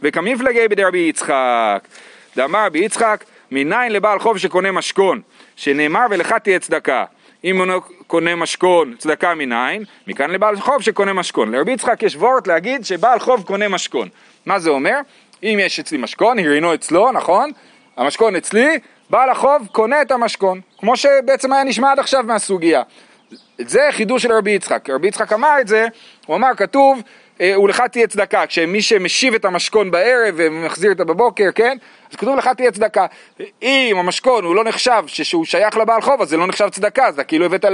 וכמפלגי 0.01 0.67
בדרבי 0.67 0.97
יצחק 0.97 1.87
דאמר 2.35 2.65
רבי 2.65 2.79
יצחק 2.79 3.23
מניין 3.51 3.91
לבעל 3.91 4.19
חוב 4.19 4.37
שקונה 4.37 4.71
משכון 4.71 5.21
שנאמר 5.55 6.05
ולך 6.09 6.33
תהיה 6.33 6.59
צדקה. 6.59 7.05
אם 7.43 7.61
הוא 7.61 7.81
קונה 8.07 8.35
משכון 8.35 8.95
צדקה 8.97 9.35
מניין? 9.35 9.83
מכאן 10.07 10.31
לבעל 10.31 10.55
חוב 10.55 10.81
שקונה 10.81 11.13
משכון. 11.13 11.51
לרבי 11.51 11.71
יצחק 11.71 12.03
יש 12.03 12.15
וורט 12.15 12.47
להגיד 12.47 12.85
שבעל 12.85 13.19
חוב 13.19 13.43
קונה 13.43 13.67
משכון. 13.67 14.09
מה 14.45 14.59
זה 14.59 14.69
אומר? 14.69 14.97
אם 15.43 15.57
יש 15.61 15.79
אצלי 15.79 15.97
משכון, 15.97 16.39
הרינו 16.39 16.73
אצלו, 16.73 17.11
נכון? 17.11 17.51
המשכון 18.01 18.35
אצלי, 18.35 18.79
בעל 19.09 19.29
החוב 19.29 19.67
קונה 19.71 20.01
את 20.01 20.11
המשכון, 20.11 20.61
כמו 20.77 20.97
שבעצם 20.97 21.53
היה 21.53 21.63
נשמע 21.63 21.91
עד 21.91 21.99
עכשיו 21.99 22.23
מהסוגיה. 22.23 22.81
זה 23.57 23.81
חידוש 23.91 24.23
של 24.23 24.31
רבי 24.31 24.51
יצחק, 24.51 24.89
רבי 24.89 25.07
יצחק 25.07 25.33
אמר 25.33 25.61
את 25.61 25.67
זה, 25.67 25.87
הוא 26.25 26.35
אמר 26.35 26.49
כתוב 26.57 27.01
אה, 27.41 27.59
ולך 27.59 27.81
תהיה 27.81 28.07
צדקה, 28.07 28.47
כשמי 28.47 28.81
שמשיב 28.81 29.33
את 29.33 29.45
המשכון 29.45 29.91
בערב 29.91 30.33
ומחזיר 30.37 30.91
אותה 30.91 31.03
בבוקר, 31.03 31.49
כן? 31.55 31.77
אז 32.11 32.15
כתוב 32.15 32.37
לך 32.37 32.47
תהיה 32.57 32.71
צדקה. 32.71 33.05
אם 33.61 33.95
המשכון 33.99 34.43
הוא 34.43 34.55
לא 34.55 34.63
נחשב 34.63 35.03
שהוא 35.07 35.45
שייך 35.45 35.77
לבעל 35.77 36.01
חוב, 36.01 36.21
אז 36.21 36.29
זה 36.29 36.37
לא 36.37 36.47
נחשב 36.47 36.69
צדקה, 36.69 37.07
אז 37.07 37.13
אתה 37.13 37.23
כאילו 37.23 37.45
הבאת 37.45 37.65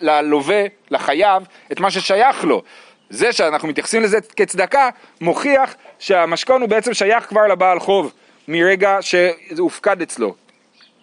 ללווה, 0.00 0.62
לחייב, 0.90 1.42
את 1.72 1.80
מה 1.80 1.90
ששייך 1.90 2.44
לו. 2.44 2.62
זה 3.10 3.32
שאנחנו 3.32 3.68
מתייחסים 3.68 4.02
לזה 4.02 4.18
כצדקה, 4.36 4.88
מוכיח 5.20 5.74
שהמשכון 5.98 6.60
הוא 6.60 6.68
בעצם 6.68 6.94
שייך 6.94 7.28
כבר 7.28 7.46
לבעל 7.46 7.80
חוב, 7.80 8.12
מרגע 8.48 8.98
שזה 9.00 9.62
הופקד 9.62 10.02
אצלו. 10.02 10.34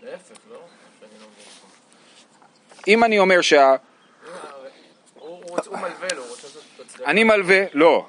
להפך, 0.04 0.36
לא? 0.51 0.58
אם 2.88 3.04
אני 3.04 3.19
אומר 3.19 3.41
שה... 3.41 3.75
אני 7.06 7.23
מלווה, 7.23 7.63
לא, 7.73 8.08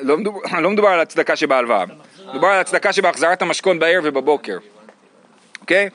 לא 0.00 0.16
מדובר, 0.16 0.40
לא 0.62 0.70
מדובר 0.70 0.88
על 0.88 1.00
הצדקה 1.00 1.36
שבהלוואה, 1.36 1.84
מדובר 2.28 2.48
על 2.48 2.60
הצדקה 2.60 2.92
שבהחזרת 2.92 3.42
המשכון 3.42 3.78
בערב 3.78 4.04
ובבוקר, 4.06 4.58
אוקיי? 5.60 5.88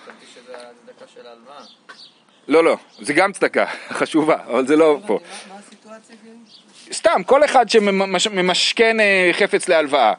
לא, 2.47 2.63
לא, 2.63 2.77
זה 2.99 3.13
גם 3.13 3.31
צדקה, 3.31 3.65
חשובה, 3.99 4.36
אבל 4.45 4.67
זה 4.67 4.75
לא 4.75 4.99
פה. 5.07 5.19
כאילו? 6.21 6.36
סתם, 6.91 7.21
כל 7.25 7.45
אחד 7.45 7.69
שממשכן 7.69 8.99
אה, 8.99 9.29
חפץ 9.33 9.69
להלוואה. 9.69 10.13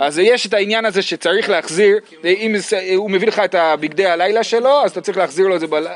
אז 0.00 0.18
יש 0.18 0.46
את 0.46 0.54
העניין 0.54 0.84
הזה 0.84 1.02
שצריך 1.02 1.50
להחזיר, 1.50 1.98
אם 2.24 2.54
הוא 2.96 3.10
מביא 3.10 3.28
לך 3.28 3.38
את 3.38 3.54
הבגדי 3.54 4.06
הלילה 4.06 4.44
שלו, 4.44 4.84
אז 4.84 4.90
אתה 4.90 5.00
צריך 5.00 5.18
להחזיר 5.18 5.46
לו 5.46 5.54
את 5.54 5.60
זה, 5.60 5.66
בל- 5.66 5.86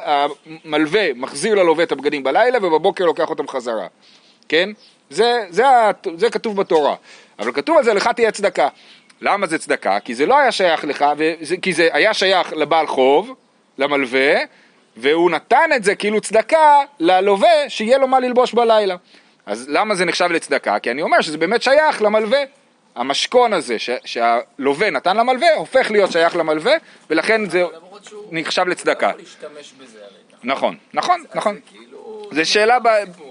המלווה 0.64 1.14
מחזיר 1.14 1.55
ללווה 1.55 1.85
את 1.85 1.93
הבגדים 1.93 2.23
בלילה 2.23 2.59
ובבוקר 2.59 3.05
לוקח 3.05 3.31
אותם 3.31 3.49
חזרה, 3.49 3.87
כן? 4.49 4.71
זה, 5.11 5.45
זה, 5.51 5.64
זה 6.17 6.31
כתוב 6.31 6.57
בתורה, 6.57 6.95
אבל 7.38 7.53
כתוב 7.53 7.79
על 7.79 7.85
זה 7.85 7.95
לך 7.95 8.09
תהיה 8.09 8.31
צדקה. 8.31 8.69
למה 9.21 9.47
זה 9.47 9.59
צדקה? 9.59 10.01
כי 10.01 10.14
זה 10.14 10.27
לא 10.27 10.38
היה 10.38 10.53
שייך 10.53 10.85
לך, 10.85 11.05
וזה, 11.17 11.57
כי 11.57 11.73
זה 11.73 11.88
היה 11.93 12.14
שייך 12.14 12.53
לבעל 12.53 12.87
חוב, 12.87 13.35
למלווה, 13.79 14.35
והוא 14.97 15.31
נתן 15.31 15.71
את 15.77 15.85
זה 15.85 15.95
כאילו 15.95 16.21
צדקה 16.21 16.79
ללווה, 17.01 17.69
שיהיה 17.69 17.99
לו 17.99 18.09
מה 18.09 18.21
ללבוש 18.21 18.53
בלילה. 18.53 18.97
אז 19.47 19.67
למה 19.69 19.95
זה 19.95 20.05
נחשב 20.05 20.29
לצדקה? 20.31 20.79
כי 20.79 20.90
אני 20.90 21.03
אומר 21.03 21.21
שזה 21.21 21.38
באמת 21.38 21.62
שייך 21.62 22.03
למלווה. 22.03 22.38
המשכון 22.96 23.52
הזה 23.52 23.78
ש, 23.78 23.90
שהלווה 24.04 24.90
נתן 24.90 25.16
למלווה, 25.16 25.54
הופך 25.54 25.90
להיות 25.90 26.12
שייך 26.12 26.37
למלווה, 26.37 26.72
ולכן 27.11 27.50
זה 27.50 27.64
נחשב 28.30 28.64
לצדקה. 28.68 29.12
נכון, 30.44 30.76
נכון, 30.94 31.24
נכון. 31.35 31.54
זה 31.54 31.61
כאילו... 31.70 32.28
זה 32.33 32.44
שאלה, 32.44 32.78
ב... 32.78 32.88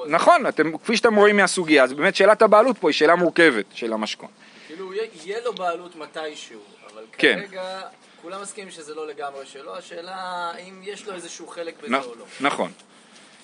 נכון, 0.08 0.48
אתם, 0.48 0.78
כפי 0.78 0.98
שאתם 0.98 1.16
רואים 1.16 1.38
מהסוגיה, 1.38 1.84
אז 1.84 1.94
באמת 1.94 2.16
שאלת 2.16 2.42
הבעלות 2.42 2.78
פה 2.78 2.90
היא 2.90 2.94
שאלה 2.94 3.16
מורכבת 3.16 3.66
של 3.74 3.94
המשכון. 3.94 4.30
כאילו 4.68 4.94
יהיה- 4.94 5.42
לו 5.46 5.54
בעלות 5.54 5.96
מתישהו, 5.96 6.60
אבל 6.94 7.02
כן. 7.18 7.40
כרגע 7.48 7.82
כולם 8.22 8.42
מסכימים 8.42 8.72
שזה 8.72 8.96
לא 8.96 9.08
לגמרי 9.08 9.46
שלו, 9.46 9.78
השאלה 9.78 10.52
אם 10.68 10.82
יש 10.84 11.08
לו 11.08 11.14
איזשהו 11.14 11.48
חלק 11.48 11.74
בזה 11.84 11.96
או 11.98 12.16
לא. 12.20 12.26
נכון. 12.42 12.72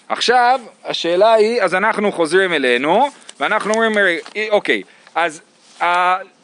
עכשיו, 0.10 0.60
השאלה 0.84 1.34
היא, 1.34 1.62
אז 1.62 1.76
אנחנו 1.76 2.12
חוזרים 2.12 2.54
אלינו, 2.54 3.08
ואנחנו 3.40 3.74
אומרים, 3.74 3.92
אוקיי, 4.52 4.84
אז 5.16 5.42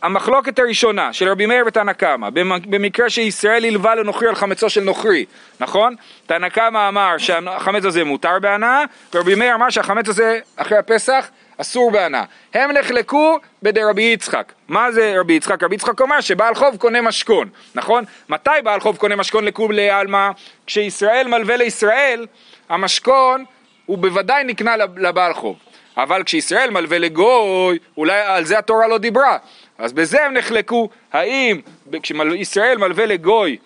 המחלוקת 0.01 0.59
הראשונה 0.59 1.13
של 1.13 1.29
רבי 1.29 1.45
מאיר 1.45 1.63
ותנא 1.67 1.93
קמא, 1.93 2.29
במ- 2.29 2.69
במקרה 2.69 3.09
שישראל 3.09 3.65
הלווה 3.65 3.95
לנוכרי 3.95 4.27
על 4.27 4.35
חמצו 4.35 4.69
של 4.69 4.81
נוכרי, 4.83 5.25
נכון? 5.59 5.95
תנא 6.25 6.49
קמא 6.49 6.87
אמר 6.87 7.17
שהחמץ 7.17 7.85
הזה 7.85 8.03
מותר 8.03 8.39
בהנאה, 8.41 8.83
ורבי 9.13 9.35
מאיר 9.35 9.55
אמר 9.55 9.69
שהחמץ 9.69 10.09
הזה 10.09 10.39
אחרי 10.55 10.77
הפסח 10.77 11.27
אסור 11.57 11.91
בהנאה. 11.91 12.23
הם 12.53 12.71
נחלקו 12.71 13.37
בדרבי 13.63 14.01
יצחק. 14.01 14.51
מה 14.67 14.91
זה 14.91 15.13
רבי 15.19 15.33
יצחק? 15.33 15.63
רבי 15.63 15.75
יצחק 15.75 16.01
אומר 16.01 16.21
שבעל 16.21 16.55
חוב 16.55 16.77
קונה 16.77 17.01
משכון, 17.01 17.49
נכון? 17.75 18.03
מתי 18.29 18.49
בעל 18.63 18.79
חוב 18.79 18.97
קונה 18.97 19.15
משכון 19.15 19.45
לכולי 19.45 19.89
עלמא? 19.89 20.29
כשישראל 20.67 21.27
מלווה 21.27 21.57
לישראל, 21.57 22.25
המשכון 22.69 23.45
הוא 23.85 23.97
בוודאי 23.97 24.43
נקנה 24.43 24.77
לב- 24.77 24.97
לבעל 24.99 25.33
חוב. 25.33 25.55
אבל 25.97 26.23
כשישראל 26.23 26.69
מלווה 26.69 26.97
לגוי, 26.99 27.79
אולי 27.97 28.21
על 28.21 28.45
זה 28.45 28.57
התורה 28.57 28.87
לא 28.87 28.97
דיברה. 28.97 29.37
אז 29.77 29.93
בזה 29.93 30.25
הם 30.25 30.33
נחלקו, 30.33 30.89
האם 31.13 31.61
כשישראל 32.01 32.77
מלווה 32.77 33.05
לגוי, 33.05 33.57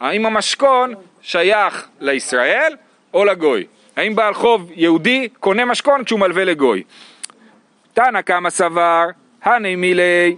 האם 0.00 0.26
המשכון 0.26 0.94
שייך 1.22 1.88
לישראל 2.00 2.76
או 3.14 3.24
לגוי? 3.24 3.66
האם 3.96 4.16
בעל 4.16 4.34
חוב 4.34 4.70
יהודי 4.74 5.28
קונה 5.40 5.64
משכון 5.64 6.04
כשהוא 6.04 6.20
מלווה 6.20 6.44
לגוי? 6.44 6.82
תנא 7.94 8.20
קמא 8.20 8.50
סבר, 8.50 9.06
הני 9.42 9.76
מילי, 9.76 10.36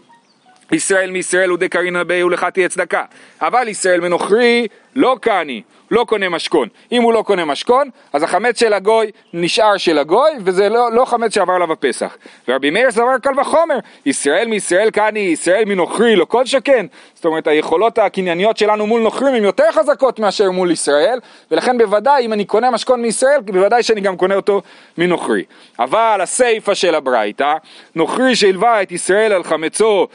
ישראל 0.73 1.11
מישראל 1.11 1.49
הוא 1.51 1.59
דקרינא 1.59 2.03
בי 2.03 2.23
ולך 2.23 2.45
תהיה 2.45 2.69
צדקה. 2.69 3.05
אבל 3.41 3.69
ישראל 3.69 4.01
מנוכרי 4.01 4.69
לא 4.97 5.17
קני, 5.21 5.63
לא 5.91 6.05
קונה 6.09 6.29
משכון. 6.29 6.69
אם 6.93 7.03
הוא 7.03 7.13
לא 7.13 7.23
קונה 7.23 7.45
משכון, 7.45 7.91
אז 8.13 8.23
החמץ 8.23 8.61
של 8.61 8.73
הגוי 8.73 9.11
נשאר 9.33 9.77
של 9.77 9.99
הגוי, 9.99 10.31
וזה 10.45 10.69
לא, 10.69 10.93
לא 10.93 11.05
חמץ 11.05 11.35
שעבר 11.35 11.53
עליו 11.53 11.73
הפסח. 11.73 12.17
ורבי 12.49 12.71
מאיר 12.71 12.91
סבר 12.91 13.19
קל 13.23 13.41
וחומר, 13.41 13.79
ישראל 14.07 14.49
מישראל 14.49 14.91
קני, 14.91 15.19
ישראל 15.19 15.65
מנוכרי 15.65 16.17
לא 16.17 16.25
כל 16.25 16.47
שכן. 16.47 16.87
זאת 17.15 17.25
אומרת, 17.25 17.47
היכולות 17.47 17.99
הקנייניות 17.99 18.57
שלנו 18.57 18.87
מול 18.87 19.01
נוכרים 19.01 19.35
הן 19.35 19.45
יותר 19.45 19.73
חזקות 19.73 20.19
מאשר 20.19 20.51
מול 20.51 20.71
ישראל, 20.71 21.19
ולכן 21.51 21.79
בוודאי, 21.79 22.27
אם 22.27 22.33
אני 22.33 22.45
קונה 22.45 22.71
משכון 22.71 23.03
מישראל, 23.03 23.41
בוודאי 23.41 23.83
שאני 23.83 24.01
גם 24.01 24.17
קונה 24.17 24.35
אותו 24.35 24.63
מנוכרי. 24.99 25.45
אבל 25.79 26.21
הסיפא 26.23 26.75
של 26.75 26.95
הברייתא, 26.95 27.55
נוכרי 27.95 28.37
שהלווה 28.37 28.83
את 28.83 28.93
ישראל 28.93 29.33
על 29.33 29.45
חמצו 29.45 30.07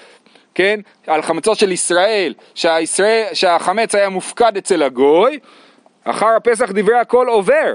כן, 0.56 0.80
על 1.08 1.22
חמצו 1.22 1.56
של 1.56 1.72
ישראל, 1.72 2.34
שהישראל, 2.56 3.28
שהחמץ 3.34 3.96
היה 3.96 4.10
מופקד 4.10 4.58
אצל 4.58 4.84
הגוי, 4.84 5.40
אחר 6.04 6.28
הפסח 6.28 6.72
דברי 6.72 7.00
הכל 7.00 7.28
עובר. 7.28 7.74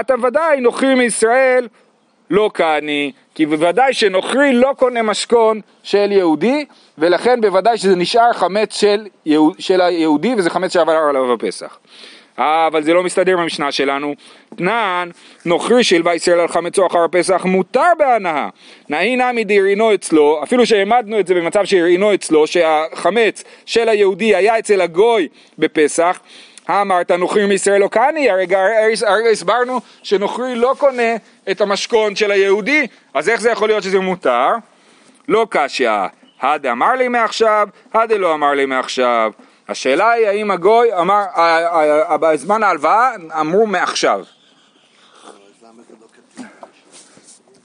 אתם 0.00 0.24
ודאי 0.24 0.60
נוכרי 0.60 0.94
מישראל 0.94 1.68
לא 2.30 2.50
קני, 2.54 3.12
כי 3.34 3.46
בוודאי 3.46 3.94
שנוכרי 3.94 4.52
לא 4.52 4.72
קונה 4.76 5.02
משכון 5.02 5.60
של 5.82 6.12
יהודי, 6.12 6.64
ולכן 6.98 7.40
בוודאי 7.40 7.78
שזה 7.78 7.96
נשאר 7.96 8.32
חמץ 8.32 8.80
של, 8.80 9.06
יהוד, 9.26 9.54
של 9.58 9.80
היהודי, 9.80 10.34
וזה 10.38 10.50
חמץ 10.50 10.72
שעבר 10.72 10.92
עליו 10.92 11.32
הפסח. 11.32 11.78
אה, 12.38 12.66
אבל 12.66 12.82
זה 12.82 12.94
לא 12.94 13.02
מסתדר 13.02 13.32
עם 13.32 13.38
המשנה 13.38 13.72
שלנו. 13.72 14.14
תנן, 14.56 15.10
נוכרי 15.44 15.84
שהלווה 15.84 16.14
ישראל 16.14 16.40
על 16.40 16.48
חמצו 16.48 16.86
אחר 16.86 17.04
הפסח 17.04 17.44
מותר 17.44 17.92
בהנאה. 17.98 18.48
נאי 18.88 19.16
נמי 19.16 19.44
דהרינו 19.44 19.94
אצלו, 19.94 20.40
אפילו 20.42 20.66
שהעמדנו 20.66 21.20
את 21.20 21.26
זה 21.26 21.34
במצב 21.34 21.64
שהרעינו 21.64 22.14
אצלו, 22.14 22.46
שהחמץ 22.46 23.44
של 23.66 23.88
היהודי 23.88 24.34
היה 24.34 24.58
אצל 24.58 24.80
הגוי 24.80 25.28
בפסח, 25.58 26.20
אמרת 26.70 27.10
נוכרי 27.10 27.46
מישראל 27.46 27.80
לא 27.80 27.88
קני, 27.88 28.30
הרגע 28.30 28.58
הרי 29.06 29.30
הסברנו 29.32 29.80
שנוכרי 30.02 30.54
לא 30.54 30.74
קונה 30.78 31.16
את 31.50 31.60
המשכון 31.60 32.16
של 32.16 32.30
היהודי, 32.30 32.86
אז 33.14 33.28
איך 33.28 33.40
זה 33.40 33.50
יכול 33.50 33.68
להיות 33.68 33.82
שזה 33.82 34.00
מותר? 34.00 34.48
לא 35.28 35.46
קשיא, 35.50 35.90
הדה 36.40 36.72
אמר 36.72 36.92
לי 36.92 37.08
מעכשיו, 37.08 37.68
הדה 37.94 38.16
לא 38.16 38.34
אמר 38.34 38.50
לי 38.50 38.66
מעכשיו. 38.66 39.32
השאלה 39.68 40.10
היא 40.10 40.26
האם 40.26 40.50
הגוי 40.50 40.94
אמר, 41.00 41.24
בזמן 42.20 42.62
ההלוואה 42.62 43.14
אמרו 43.40 43.66
מעכשיו. 43.66 44.24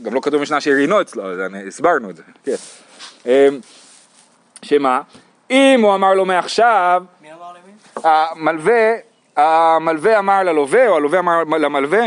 גם 0.01 0.13
לא 0.13 0.19
כתוב 0.21 0.39
במשנה 0.39 0.61
שהרינו 0.61 1.01
אצלו, 1.01 1.31
אז 1.31 1.39
הסברנו 1.67 2.09
את 2.09 2.15
זה, 2.15 2.23
כן. 2.43 2.55
אמ, 3.25 3.59
שמה? 4.61 5.01
אם 5.51 5.79
הוא 5.83 5.95
אמר 5.95 6.13
לו 6.13 6.25
מעכשיו, 6.25 7.03
מי 7.21 7.33
אמר 7.33 7.53
למי? 7.53 8.03
המלווה, 8.09 8.93
המלווה 9.35 10.19
אמר 10.19 10.43
ללווה, 10.43 10.87
או 10.87 10.95
הלווה 10.95 11.19
אמר 11.19 11.43
למלווה, 11.43 12.01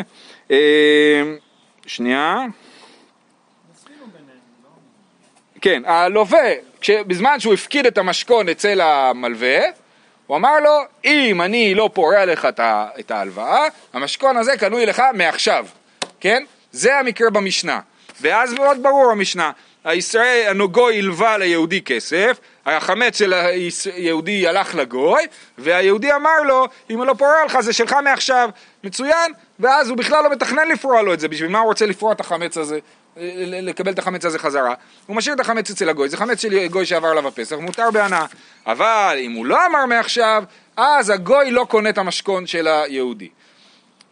אמ, 0.50 0.56
שנייה? 1.86 2.36
כן, 5.60 5.82
הלווה, 5.86 6.48
בזמן 7.06 7.40
שהוא 7.40 7.54
הפקיד 7.54 7.86
את 7.86 7.98
המשכון 7.98 8.48
אצל 8.48 8.80
המלווה, 8.80 9.60
הוא 10.26 10.36
אמר 10.36 10.60
לו, 10.60 10.80
אם 11.04 11.42
אני 11.42 11.74
לא 11.74 11.90
פורע 11.92 12.24
לך 12.24 12.48
את 13.00 13.10
ההלוואה, 13.10 13.64
המשכון 13.92 14.36
הזה 14.36 14.56
קנוי 14.56 14.86
לך 14.86 15.02
מעכשיו, 15.14 15.66
כן? 16.20 16.44
זה 16.72 16.98
המקרה 16.98 17.30
במשנה. 17.30 17.80
ואז 18.20 18.52
מאוד 18.52 18.82
ברור 18.82 19.10
המשנה, 19.10 19.50
הישראל, 19.84 20.46
הנוגוי 20.48 20.98
הלווה 20.98 21.38
ליהודי 21.38 21.82
כסף, 21.82 22.38
החמץ 22.66 23.18
של 23.18 23.32
היהודי 23.94 24.48
הלך 24.48 24.74
לגוי, 24.74 25.22
והיהודי 25.58 26.12
אמר 26.12 26.42
לו, 26.42 26.66
אם 26.90 26.98
הוא 26.98 27.06
לא 27.06 27.14
פורע 27.18 27.44
לך 27.46 27.60
זה 27.60 27.72
שלך 27.72 27.96
מעכשיו, 28.04 28.50
מצוין, 28.84 29.32
ואז 29.60 29.88
הוא 29.88 29.98
בכלל 29.98 30.24
לא 30.24 30.30
מתכנן 30.30 30.68
לפרוע 30.68 31.02
לו 31.02 31.14
את 31.14 31.20
זה, 31.20 31.28
בשביל 31.28 31.50
מה 31.50 31.58
הוא 31.58 31.66
רוצה 31.66 31.86
לפרוע 31.86 32.12
את 32.12 32.20
החמץ 32.20 32.56
הזה? 32.56 32.78
לקבל 33.16 33.92
את 33.92 33.98
החמץ 33.98 34.24
הזה 34.24 34.38
חזרה, 34.38 34.74
הוא 35.06 35.16
משאיר 35.16 35.34
את 35.34 35.40
החמץ 35.40 35.70
אצל 35.70 35.88
הגוי, 35.88 36.08
זה 36.08 36.16
חמץ 36.16 36.42
של 36.42 36.66
גוי 36.66 36.86
שעבר 36.86 37.08
עליו 37.08 37.28
הפסח, 37.28 37.56
מותר 37.56 37.90
בהנאה. 37.90 38.26
אבל 38.66 39.16
אם 39.20 39.32
הוא 39.32 39.46
לא 39.46 39.66
אמר 39.66 39.86
מעכשיו, 39.86 40.44
אז 40.76 41.10
הגוי 41.10 41.50
לא 41.50 41.66
קונה 41.68 41.88
את 41.90 41.98
המשכון 41.98 42.46
של 42.46 42.66
היהודי. 42.66 43.28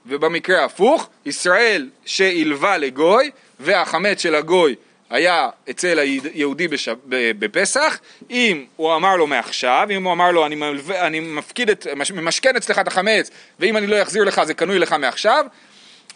ובמקרה 0.06 0.60
ההפוך, 0.62 1.08
ישראל 1.26 1.88
שהלווה 2.04 2.78
לגוי, 2.78 3.30
והחמץ 3.60 4.22
של 4.22 4.34
הגוי 4.34 4.74
היה 5.10 5.48
אצל 5.70 5.98
היהודי 5.98 6.68
בש... 6.68 6.88
בפסח, 7.08 7.98
אם 8.30 8.64
הוא 8.76 8.94
אמר 8.94 9.16
לו 9.16 9.26
מעכשיו, 9.26 9.88
אם 9.90 10.04
הוא 10.04 10.12
אמר 10.12 10.30
לו 10.30 10.46
אני, 10.46 10.54
מלווה, 10.54 11.06
אני 11.06 11.20
מפקיד 11.20 11.70
את, 11.70 11.86
מש- 11.96 12.12
ממשכן 12.12 12.56
אצלך 12.56 12.78
את 12.78 12.88
החמץ, 12.88 13.30
ואם 13.60 13.76
אני 13.76 13.86
לא 13.86 14.02
אחזיר 14.02 14.24
לך 14.24 14.42
זה 14.44 14.54
קנוי 14.54 14.78
לך 14.78 14.92
מעכשיו, 14.92 15.46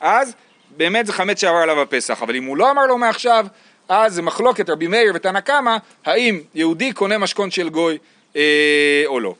אז 0.00 0.34
באמת 0.76 1.06
זה 1.06 1.12
חמץ 1.12 1.40
שעבר 1.40 1.58
עליו 1.58 1.80
הפסח, 1.80 2.22
אבל 2.22 2.36
אם 2.36 2.44
הוא 2.44 2.56
לא 2.56 2.70
אמר 2.70 2.86
לו 2.86 2.98
מעכשיו, 2.98 3.46
אז 3.88 4.14
זה 4.14 4.22
מחלוקת 4.22 4.70
רבי 4.70 4.86
מאיר 4.86 5.12
ותנא 5.14 5.40
קמא, 5.40 5.76
האם 6.06 6.40
יהודי 6.54 6.92
קונה 6.92 7.18
משכון 7.18 7.50
של 7.50 7.68
גוי 7.68 7.98
אה, 8.36 9.02
או 9.06 9.20
לא. 9.20 9.34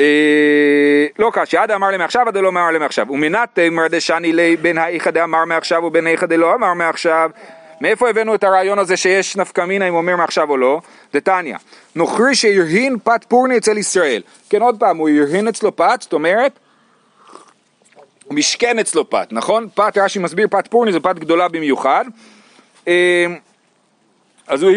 אה, 0.00 1.06
לא 1.18 1.30
קשי, 1.32 1.56
עד 1.56 1.70
אמר 1.70 1.88
לי 1.88 1.96
מעכשיו, 1.96 2.28
עד 2.28 2.36
לא 2.36 2.48
אמר 2.48 2.70
לי 2.70 2.78
מעכשיו. 2.78 3.10
ומנת 3.10 3.58
אמר 3.58 3.86
דשני 3.88 4.32
לי 4.32 4.56
בין 4.56 4.78
האיכא 4.78 5.10
דאמר 5.10 5.44
מעכשיו 5.44 5.84
ובין 5.84 6.06
האיכא 6.06 6.26
דלא 6.26 6.54
אמר 6.54 6.74
מעכשיו. 6.74 7.30
מאיפה 7.80 8.10
הבאנו 8.10 8.34
את 8.34 8.44
הרעיון 8.44 8.78
הזה 8.78 8.96
שיש 8.96 9.36
נפקא 9.36 9.60
מינה 9.60 9.88
אם 9.88 9.94
אומר 9.94 10.16
מעכשיו 10.16 10.50
או 10.50 10.56
לא? 10.56 10.80
דתניא, 11.14 11.56
נוכרי 11.94 12.34
שהרהין 12.34 12.96
פת 13.04 13.24
פורני 13.28 13.56
אצל 13.56 13.78
ישראל. 13.78 14.22
כן, 14.50 14.62
עוד 14.62 14.76
פעם, 14.80 14.96
הוא 14.96 15.08
הרהין 15.08 15.48
אצלו 15.48 15.76
פת, 15.76 15.98
זאת 16.00 16.12
אומרת, 16.12 16.58
משכן 18.30 18.78
אצלו 18.78 19.10
פת, 19.10 19.28
נכון? 19.30 19.68
פת, 19.74 19.98
רש"י 19.98 20.18
מסביר, 20.18 20.48
פת 20.50 20.68
פורני 20.68 20.92
זה 20.92 21.00
פת 21.00 21.18
גדולה 21.18 21.48
במיוחד. 21.48 22.04
אה, 22.88 23.26
אז 24.46 24.62
הוא 24.62 24.70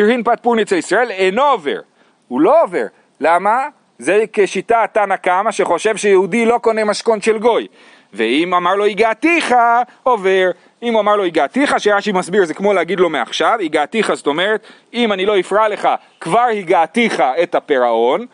הרהין 0.00 0.22
פת 0.22 0.38
פורני 0.42 0.62
אצל 0.62 0.76
ישראל, 0.76 1.10
אינו 1.10 1.42
עובר. 1.42 1.80
הוא 2.28 2.40
לא 2.40 2.62
עובר. 2.62 2.84
למה? 3.20 3.68
זה 3.98 4.24
כשיטת 4.32 4.90
תנא 4.92 5.16
קמא 5.16 5.50
שחושב 5.50 5.96
שיהודי 5.96 6.44
לא 6.44 6.58
קונה 6.58 6.84
משכון 6.84 7.20
של 7.20 7.38
גוי. 7.38 7.66
ואם 8.12 8.54
אמר 8.54 8.74
לו 8.74 8.84
הגעתיך, 8.84 9.54
עובר. 10.02 10.50
אם 10.82 10.92
הוא 10.92 11.00
אמר 11.00 11.16
לו 11.16 11.24
הגעתיך, 11.24 11.74
שרש"י 11.78 12.12
מסביר, 12.12 12.44
זה 12.44 12.54
כמו 12.54 12.72
להגיד 12.72 13.00
לו 13.00 13.10
מעכשיו, 13.10 13.58
הגעתיך 13.62 14.14
זאת 14.14 14.26
אומרת, 14.26 14.66
אם 14.94 15.12
אני 15.12 15.26
לא 15.26 15.40
אפרע 15.40 15.68
לך, 15.68 15.88
כבר 16.20 16.46
הגעתיך 16.58 17.22
את 17.42 17.54
הפירעון, 17.54 18.26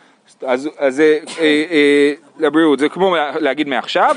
אז 0.47 0.69
זה 0.89 1.19
אה, 1.39 1.63
אה, 1.71 2.13
לבריאות, 2.39 2.79
זה 2.79 2.89
כמו 2.89 3.15
להגיד 3.39 3.67
מעכשיו. 3.67 4.15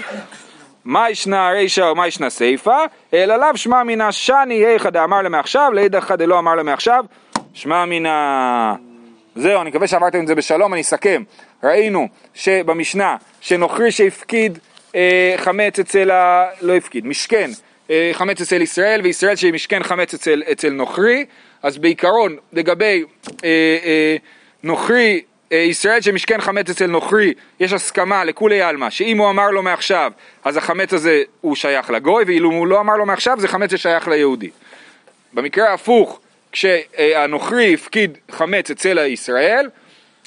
מה 0.85 1.11
ישנה 1.11 1.50
רישא 1.50 1.80
ומה 1.80 2.06
ישנה 2.06 2.30
סיפא, 2.30 2.85
אלא 3.14 3.37
לאו 3.37 3.56
שמע 3.56 3.82
מינא 3.82 4.12
שני 4.12 4.54
היכא 4.54 4.90
דאמר 4.90 5.22
למעכשיו, 5.22 5.70
לידך 5.74 6.11
דלא 6.11 6.38
אמר 6.38 6.54
למעכשיו, 6.54 7.04
שמע 7.54 7.85
מינא... 7.85 8.11
זהו, 9.37 9.61
אני 9.61 9.70
מקווה 9.70 9.87
שעברתם 9.87 10.20
את 10.22 10.26
זה 10.26 10.35
בשלום, 10.35 10.72
אני 10.72 10.80
אסכם. 10.80 11.22
ראינו 11.64 12.08
שבמשנה, 12.35 13.16
שנוכרי 13.40 13.90
שהפקיד 13.90 14.58
אה, 14.94 15.35
חמץ 15.37 15.78
אצל 15.78 16.11
ה... 16.11 16.46
לא 16.61 16.76
הפקיד, 16.76 17.06
משכן 17.06 17.50
אה, 17.90 18.11
חמץ 18.12 18.40
אצל 18.40 18.62
ישראל, 18.62 19.00
וישראל 19.04 19.37
שמשכן 19.37 19.82
חמץ 19.82 20.14
אצל, 20.14 20.42
אצל 20.52 20.70
נוכרי, 20.70 21.24
אז 21.62 21.78
בעיקרון, 21.78 22.37
לגבי 22.52 23.04
אה, 23.44 23.48
אה, 23.85 24.16
נוכרי, 24.62 25.20
ישראל 25.57 26.01
שמשכן 26.01 26.41
חמץ 26.41 26.71
אצל 26.71 26.87
נוכרי, 26.87 27.35
יש 27.61 27.73
הסכמה 27.73 28.25
לכולי 28.25 28.62
עלמא, 28.62 28.91
שאם 28.91 29.19
הוא 29.19 29.31
אמר 29.31 29.51
לו 29.51 29.62
מעכשיו, 29.62 30.12
אז 30.45 30.57
החמץ 30.57 30.93
הזה 30.95 31.23
הוא 31.41 31.57
שייך 31.57 31.91
לגוי, 31.91 32.25
ואילו 32.25 32.51
הוא 32.51 32.67
לא 32.67 32.81
אמר 32.81 32.97
לו 32.97 33.07
מעכשיו, 33.07 33.41
זה 33.41 33.49
חמץ 33.49 33.71
ששייך 33.71 34.09
ליהודי. 34.09 34.51
במקרה 35.33 35.71
ההפוך, 35.71 36.21
כשהנוכרי 36.53 37.75
הפקיד 37.75 38.19
חמץ 38.31 38.71
אצל 38.71 38.99
הישראל, 38.99 39.69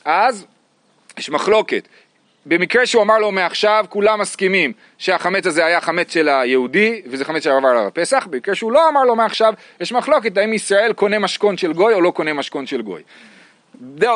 אז 0.05 0.45
יש 1.17 1.29
מחלוקת. 1.29 1.87
במקרה 2.45 2.85
שהוא 2.85 3.03
אמר 3.03 3.17
לו 3.17 3.31
מעכשיו, 3.31 3.85
כולם 3.89 4.19
מסכימים 4.19 4.73
שהחמץ 4.97 5.47
הזה 5.47 5.65
היה 5.65 5.81
חמץ 5.81 6.13
של 6.13 6.29
היהודי, 6.29 7.01
וזה 7.05 7.25
חמץ 7.25 7.43
שעבר 7.43 7.67
עליו 7.67 7.87
הפסח, 7.87 8.27
במקרה 8.29 8.55
שהוא 8.55 8.71
לא 8.71 8.89
אמר 8.89 9.03
לו 9.03 9.15
מעכשיו, 9.15 9.53
יש 9.79 9.91
מחלוקת 9.91 10.37
האם 10.37 10.53
ישראל 10.53 10.93
קונה 10.93 11.19
משכון 11.19 11.57
של 11.57 11.73
גוי 11.73 11.93
או 11.93 12.01
לא 12.01 12.11
קונה 12.11 12.33
משכון 12.33 12.67
של 12.67 12.81
גוי. 12.81 13.01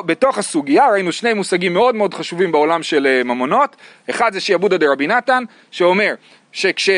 בתוך 0.06 0.38
הסוגיה 0.38 0.92
ראינו 0.92 1.12
שני 1.12 1.34
מושגים 1.34 1.74
מאוד 1.74 1.96
מאוד 1.96 2.14
חשובים 2.14 2.52
בעולם 2.52 2.84
של 2.84 3.08
אה, 3.08 3.24
ממונות, 3.24 3.76
אחד 4.10 4.34
זה 4.34 4.40
שיעבודא 4.40 4.78
דרבי 4.78 5.08
נתן, 5.08 5.44
שאומר 5.72 6.14
שכש... 6.52 6.90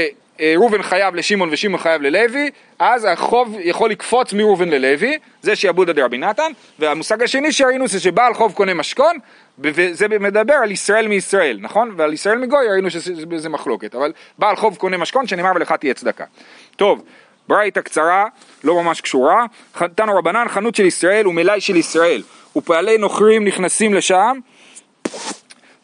ראובן 0.56 0.82
חייב 0.82 1.16
לשמעון 1.16 1.50
ושמעון 1.52 1.80
חייב 1.80 2.02
ללוי, 2.02 2.50
אז 2.80 3.06
החוב 3.06 3.56
יכול 3.60 3.90
לקפוץ 3.90 4.34
מראובן 4.34 4.70
ללוי, 4.70 5.18
זה 5.42 5.56
שיעבודא 5.56 5.94
דרבי 5.94 6.18
נתן, 6.18 6.52
והמושג 6.80 7.24
השני 7.24 7.52
שראינו 7.52 7.88
זה 7.88 8.00
שבעל 8.00 8.34
חוב 8.34 8.54
קונה 8.54 8.74
משכון, 8.74 9.18
וזה 9.60 10.08
מדבר 10.08 10.54
על 10.54 10.72
ישראל 10.72 11.08
מישראל, 11.08 11.58
נכון? 11.62 11.94
ועל 11.98 12.14
ישראל 12.14 12.38
מגוי 12.38 12.68
ראינו 12.68 12.92
שזה 12.92 13.50
מחלוקת, 13.50 13.96
אבל 13.96 14.12
בעל 14.38 14.56
חוב 14.56 14.76
קונה 14.76 14.98
משכון 14.98 15.28
שנאמר 15.28 15.52
ולך 15.56 15.72
תהיה 15.72 15.94
צדקה. 15.94 16.26
טוב, 16.76 17.04
ברייתא 17.52 17.82
קצרה, 17.82 18.26
לא 18.64 18.84
ממש 18.84 19.02
קשורה, 19.02 19.46
תנו 19.96 20.16
רבנן 20.16 20.46
חנות 20.50 20.76
של 20.76 20.86
ישראל 20.86 21.28
ומלאי 21.28 21.62
של 21.62 21.76
ישראל, 21.76 22.24
ופעלי 22.56 22.98
נוכרים 22.98 23.46
נכנסים 23.46 23.94
לשם, 23.94 24.40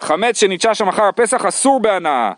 חמץ 0.01 0.39
שנדשה 0.39 0.75
שם 0.75 0.87
אחר 0.87 1.03
הפסח 1.03 1.45
אסור 1.45 1.79
בהנאה. 1.79 2.31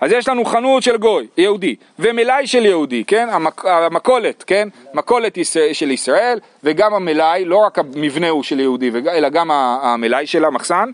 אז 0.00 0.12
יש 0.12 0.28
לנו 0.28 0.44
חנות 0.44 0.82
של 0.82 0.96
גוי, 0.96 1.26
יהודי, 1.36 1.76
ומלאי 1.98 2.46
של 2.46 2.66
יהודי, 2.66 3.04
כן? 3.06 3.28
המק, 3.32 3.64
המכולת, 3.64 4.44
כן? 4.46 4.68
מכולת 4.94 5.36
ישראל, 5.36 5.72
של 5.72 5.90
ישראל, 5.90 6.38
וגם 6.62 6.94
המלאי, 6.94 7.44
לא 7.44 7.56
רק 7.56 7.78
המבנה 7.78 8.28
הוא 8.28 8.42
של 8.42 8.60
יהודי, 8.60 8.90
אלא 9.12 9.28
גם 9.28 9.50
המלאי 9.50 10.26
של 10.26 10.44
המחסן, 10.44 10.90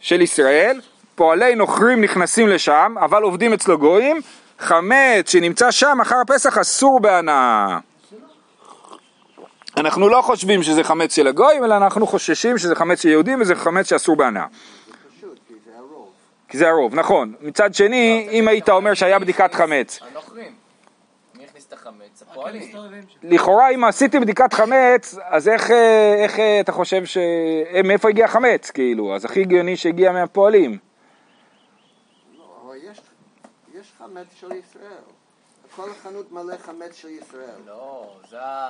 של 0.00 0.20
ישראל. 0.22 0.80
פועלי 1.14 1.54
נוכרים 1.54 2.00
נכנסים 2.00 2.48
לשם, 2.48 2.94
אבל 3.00 3.22
עובדים 3.22 3.52
אצלו 3.52 3.78
גויים, 3.78 4.20
חמץ 4.58 5.30
שנמצא 5.30 5.70
שם 5.70 5.98
אחר 6.02 6.16
הפסח 6.16 6.58
אסור 6.58 7.00
בהנאה. 7.00 7.78
אנחנו 9.76 10.08
לא 10.08 10.22
חושבים 10.22 10.62
שזה 10.62 10.84
חמץ 10.84 11.14
של 11.14 11.26
הגויים, 11.26 11.64
אלא 11.64 11.76
אנחנו 11.76 12.06
חוששים 12.06 12.58
שזה 12.58 12.74
חמץ 12.74 13.02
של 13.02 13.08
יהודים 13.08 13.40
וזה 13.40 13.54
חמץ 13.54 13.88
שאסור 13.88 14.16
בהנאה. 14.16 14.46
כי 14.46 15.54
זה 15.64 15.78
הרוב. 15.78 16.08
כי 16.48 16.58
זה 16.58 16.68
הרוב, 16.68 16.94
נכון. 16.94 17.34
מצד 17.40 17.74
שני, 17.74 18.28
אם 18.30 18.48
היית 18.48 18.68
אומר 18.68 18.94
שהיה 18.94 19.18
בדיקת 19.18 19.54
חמץ, 19.54 20.00
הנוכרים. 20.10 20.52
מי 21.34 21.44
הכניס 21.44 21.66
את 21.66 21.72
החמץ? 21.72 22.22
הפועלים. 22.30 22.62
מסתובבים 22.62 23.02
שם. 23.08 23.18
לכאורה 23.22 23.70
אם 23.70 23.84
עשיתי 23.84 24.20
בדיקת 24.20 24.52
חמץ, 24.52 25.18
אז 25.24 25.48
איך, 25.48 25.70
אה, 25.70 26.14
איך 26.24 26.38
אה, 26.38 26.60
אתה 26.60 26.72
חושב 26.72 27.04
ש... 27.04 27.16
אה, 27.16 27.80
מאיפה 27.84 28.08
הגיע 28.08 28.28
חמץ, 28.28 28.70
כאילו? 28.70 29.14
אז 29.14 29.24
הכי 29.24 29.40
הגיוני 29.40 29.76
שהגיע 29.76 30.12
מהפועלים. 30.12 30.78
לא, 32.38 32.44
אבל 32.66 32.76
יש, 32.90 33.00
יש 33.80 33.92
חמץ 34.18 34.40
של 34.40 34.46
ישראל. 34.46 35.02
כל 35.76 35.90
החנות 35.90 36.32
מלא 36.32 36.54
חמץ 36.56 36.94
של 36.94 37.08
ישראל. 37.08 37.60
לא, 37.66 38.06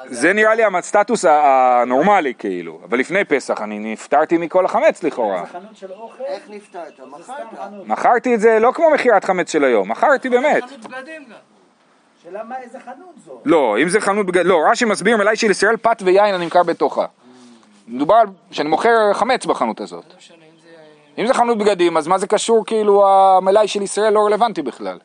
זה 0.06 0.32
נראה 0.32 0.54
לי 0.54 0.62
הסטטוס 0.78 1.24
הנורמלי, 1.24 2.34
כאילו. 2.34 2.80
אבל 2.84 2.98
לפני 2.98 3.24
פסח 3.24 3.60
אני 3.60 3.78
נפטרתי 3.78 4.38
מכל 4.38 4.64
החמץ 4.64 5.02
לכאורה. 5.02 5.40
זה 5.40 5.52
חנות 5.52 5.76
של 5.76 5.92
אוכל, 5.92 6.22
איך 6.24 6.42
נפטרת? 6.48 7.00
מכרת. 7.00 7.86
מכרתי 7.86 8.34
את 8.34 8.40
זה 8.40 8.58
לא 8.58 8.72
כמו 8.74 8.90
מכירת 8.90 9.24
חמץ 9.24 9.52
של 9.52 9.64
היום, 9.64 9.90
מכרתי 9.90 10.28
באמת. 10.28 10.64
חנות 10.64 10.86
בגדים 10.86 11.24
גם. 11.24 11.36
שאלה 12.22 12.44
מה 12.44 12.58
איזה 12.58 12.80
חנות 12.80 13.14
זו? 13.24 13.40
לא, 13.44 13.76
אם 13.82 13.88
זה 13.88 14.00
חנות 14.00 14.26
בגד... 14.26 14.46
לא, 14.46 14.58
רש"י 14.70 14.84
מסביר 14.84 15.16
מלאי 15.16 15.36
של 15.36 15.50
ישראל 15.50 15.76
פת 15.76 16.02
ויין 16.04 16.34
הנמכר 16.34 16.62
בתוכה. 16.62 17.06
מדובר 17.88 18.14
על 18.14 18.26
שאני 18.50 18.68
מוכר 18.68 19.12
חמץ 19.12 19.46
בחנות 19.46 19.80
הזאת. 19.80 20.04
לא. 20.08 20.38
אם 21.18 21.26
זה 21.26 21.34
חנות 21.34 21.58
בגדים, 21.58 21.96
אז 21.96 22.06
מה 22.06 22.18
זה 22.18 22.26
קשור, 22.26 22.66
כאילו, 22.66 23.08
המלאי 23.08 23.68
של 23.68 23.82
ישראל 23.82 24.12
לא 24.12 24.26
רלוונטי 24.26 24.62
בכלל. 24.62 24.98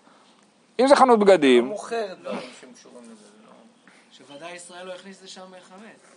אם 0.79 0.87
זה 0.87 0.95
חנות 0.95 1.19
בגדים, 1.19 1.65
מוכר 1.65 2.13
דברים 2.21 2.39
שקשורים 2.61 3.03
לזה. 3.03 3.15
זה 3.15 3.45
לא- 3.45 3.51
שוודאי 4.11 4.55
ישראל 4.55 4.85
לא 4.87 4.93
הכניס 4.93 5.23
לשם 5.23 5.41
חמץ. 5.69 6.11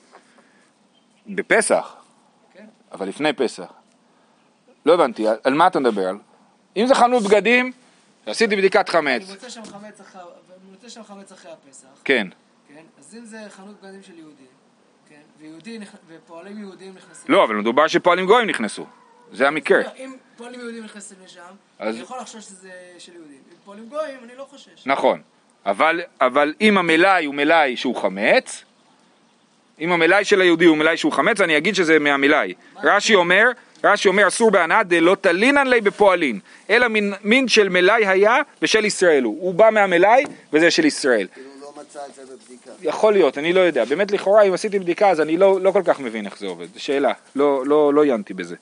בפסח, 1.27 1.97
כן. 2.53 2.67
אבל 2.93 3.09
לפני 3.09 3.33
פסח. 3.33 3.73
לא 4.87 4.95
הבנתי, 4.95 5.25
על- 5.45 5.55
מה 5.55 5.67
אתה 5.67 5.81
מדבר? 5.81 6.11
אם 6.77 6.87
זה 6.87 6.95
חנות 6.95 7.23
בגדים, 7.23 7.73
עשיתי 8.27 8.57
בדיקת 8.57 8.89
אני 8.89 8.93
חמץ, 8.93 9.31
מוצא 9.31 9.49
שם 9.49 9.65
חמץ 9.65 10.01
אחר, 10.01 10.21
אני 10.21 10.71
מוצא 10.71 10.89
שם 10.89 11.03
חמץ 11.05 11.33
אחרי 11.33 11.53
הפסח, 11.53 11.87
כן. 12.05 12.27
כן? 12.69 12.83
אז 12.99 13.15
אם 13.19 13.25
זה 13.25 13.39
חנות 13.49 13.81
בגדים 13.83 14.03
של 14.03 14.19
יהודים, 14.19 14.47
כן? 15.09 15.21
ויהודי, 15.39 15.79
ופועלים 16.07 16.59
יהודים 16.59 16.95
נכנסים... 16.95 17.35
לא, 17.35 17.45
אבל 17.45 17.55
מדובר 17.55 17.87
שפועלים 17.87 18.27
גויים 18.27 18.49
נכנסו. 18.49 18.87
זה 19.33 19.49
המקרה. 19.49 19.79
לא, 19.83 19.89
אם 19.97 20.17
פועלים 20.37 20.61
יהודים 20.61 20.85
נכנסים 20.85 21.17
לשם, 21.25 21.41
אז- 21.79 21.95
אני 21.95 22.03
יכול 22.03 22.19
לחשוש 22.19 22.45
שזה 22.45 22.69
של 22.99 23.13
יהודים. 23.15 23.39
אם 23.51 23.57
פועלים 23.65 23.87
גויים, 23.89 24.19
אני 24.25 24.33
לא 24.39 24.47
חושש. 24.51 24.87
נכון. 24.87 25.21
אבל, 25.67 26.01
אבל 26.21 26.55
אם 26.61 26.79
המלאי 26.79 27.25
הוא 27.25 27.35
מלאי 27.35 27.77
שהוא 27.77 27.97
חמץ, 27.97 28.65
אם 29.81 29.93
המלאי 29.93 30.25
של 30.25 30.41
היהודי 30.41 30.65
הוא 30.65 30.77
מלאי 30.77 30.97
שהוא 30.97 31.13
חמץ, 31.13 31.41
אני 31.41 31.57
אגיד 31.57 31.75
שזה 31.75 31.99
מהמלאי. 31.99 32.55
רש"י 32.85 33.15
אומר, 33.15 33.45
רש"י 33.85 34.09
אומר 34.09 34.29
אסור 34.29 34.51
בהנאה 34.51 34.83
דלא 34.83 35.17
תלינן 35.21 35.67
לי 35.67 35.81
בפועלין, 35.81 36.41
אלא 36.71 36.89
מין, 36.89 37.15
מין 37.25 37.49
של 37.49 37.69
מלאי 37.69 38.07
היה 38.07 38.37
ושל 38.63 38.85
ישראל 38.85 39.23
הוא. 39.23 39.37
הוא 39.41 39.55
בא 39.55 39.71
מהמלאי 39.73 40.25
וזה 40.53 40.71
של 40.71 40.85
ישראל. 40.85 41.27
כאילו 41.35 41.51
הוא 41.51 41.61
לא 41.63 41.83
מצא 41.83 42.01
את 42.09 42.15
זה 42.15 42.23
בבדיקה. 42.35 42.71
יכול 42.83 43.13
להיות, 43.13 43.39
אני 43.39 43.53
לא 43.53 43.61
יודע. 43.61 43.85
באמת 43.85 44.11
לכאורה 44.11 44.43
אם 44.43 44.53
עשיתי 44.53 44.79
בדיקה 44.79 45.09
אז 45.11 45.21
אני 45.21 45.37
לא, 45.37 45.61
לא 45.61 45.71
כל 45.71 45.83
כך 45.85 46.01
מבין 46.01 46.27
איך 46.27 46.39
זה 46.39 46.47
עובד. 46.47 46.67
זו 46.75 46.83
שאלה, 46.83 47.13
לא, 47.37 47.63
לא, 47.67 47.95
לא 47.95 48.03
עיינתי 48.03 48.35
בזה. 48.35 48.57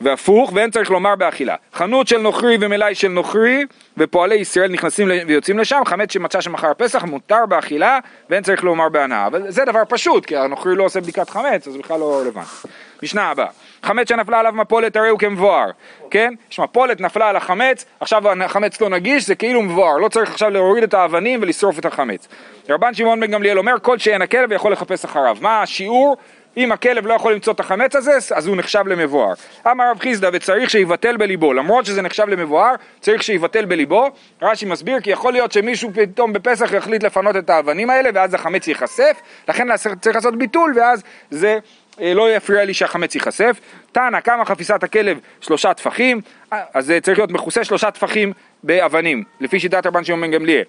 והפוך, 0.00 0.52
ואין 0.54 0.70
צריך 0.70 0.90
לומר 0.90 1.16
באכילה. 1.16 1.54
חנות 1.74 2.08
של 2.08 2.18
נוכרי 2.18 2.56
ומלאי 2.60 2.94
של 2.94 3.08
נוכרי 3.08 3.64
ופועלי 3.98 4.34
ישראל 4.34 4.70
נכנסים 4.70 5.08
ויוצאים 5.26 5.58
לשם, 5.58 5.82
חמץ 5.84 6.12
שמצא 6.12 6.40
שם 6.40 6.54
אחר 6.54 6.70
הפסח 6.70 7.04
מותר 7.04 7.46
באכילה 7.48 7.98
ואין 8.30 8.42
צריך 8.42 8.64
לומר 8.64 8.88
בהנאה. 8.88 9.26
אבל 9.26 9.50
זה 9.50 9.64
דבר 9.64 9.82
פשוט, 9.88 10.26
כי 10.26 10.36
הנוכרי 10.36 10.76
לא 10.76 10.84
עושה 10.84 11.00
בדיקת 11.00 11.30
חמץ, 11.30 11.68
אז 11.68 11.76
בכלל 11.76 12.00
לא 12.00 12.20
רלוונטי. 12.20 12.68
משנה 13.02 13.30
הבאה, 13.30 13.46
חמץ 13.82 14.08
שנפלה 14.08 14.40
עליו 14.40 14.52
מפולת 14.52 14.96
הרי 14.96 15.08
הוא 15.08 15.18
כמבואר, 15.18 15.70
כן? 16.10 16.34
יש 16.50 16.60
מפולת 16.60 17.00
נפלה 17.00 17.28
על 17.28 17.36
החמץ, 17.36 17.84
עכשיו 18.00 18.42
החמץ 18.44 18.80
לא 18.80 18.88
נגיש, 18.88 19.26
זה 19.26 19.34
כאילו 19.34 19.62
מבואר, 19.62 19.96
לא 19.96 20.08
צריך 20.08 20.30
עכשיו 20.30 20.50
להוריד 20.50 20.82
את 20.82 20.94
האבנים 20.94 21.42
ולשרוף 21.42 21.78
את 21.78 21.86
החמץ. 21.86 22.28
רבן 22.68 22.94
שמעון 22.94 23.20
בן 23.20 23.30
גמליאל 23.30 23.58
אומר, 23.58 23.74
כל 23.82 23.98
שאין 23.98 24.22
הכלב 24.22 24.52
יכול 24.52 24.72
לחפש 24.72 25.04
אחריו. 25.04 25.36
מה 25.40 25.62
השיעור? 25.62 26.16
אם 26.56 26.72
הכלב 26.72 27.06
לא 27.06 27.14
יכול 27.14 27.32
למצוא 27.32 27.52
את 27.52 27.60
החמץ 27.60 27.96
הזה, 27.96 28.12
אז 28.34 28.46
הוא 28.46 28.56
נחשב 28.56 28.86
למבואר. 28.86 29.32
אמר 29.70 29.90
רב 29.90 29.98
חיסדא 29.98 30.30
וצריך 30.32 30.70
שיבטל 30.70 31.16
בליבו, 31.16 31.52
למרות 31.52 31.86
שזה 31.86 32.02
נחשב 32.02 32.28
למבואר, 32.28 32.74
צריך 33.00 33.22
שיבטל 33.22 33.64
בליבו. 33.64 34.08
רש"י 34.42 34.66
מסביר 34.66 35.00
כי 35.00 35.10
יכול 35.10 35.32
להיות 35.32 35.52
שמישהו 35.52 35.90
פתאום 35.94 36.32
בפסח 36.32 36.72
יחליט 36.72 37.02
לפנות 37.02 37.36
את 37.36 37.50
האבנים 37.50 37.90
האלה 37.90 38.10
ואז 38.14 38.34
החמץ 38.34 38.68
ייחשף, 38.68 39.20
לכן 39.48 39.76
צריך 39.76 40.16
לעשות 40.16 40.38
ביטול 40.38 40.72
ואז 40.76 41.02
זה 41.30 41.58
אה, 42.00 42.14
לא 42.14 42.34
יפריע 42.34 42.64
לי 42.64 42.74
שהחמץ 42.74 43.14
ייחשף. 43.14 43.60
תנא, 43.92 44.20
כמה 44.20 44.44
חפיסת 44.44 44.82
הכלב? 44.82 45.18
שלושה 45.40 45.74
טפחים, 45.74 46.20
אה, 46.52 46.62
אז 46.74 46.92
צריך 47.02 47.18
להיות 47.18 47.30
מכוסה 47.30 47.64
שלושה 47.64 47.90
טפחים 47.90 48.32
באבנים, 48.62 49.24
לפי 49.40 49.60
שיטת 49.60 49.86
רבן 49.86 50.04
שמעון 50.04 50.20
בן 50.20 50.30
גמליאל. 50.30 50.64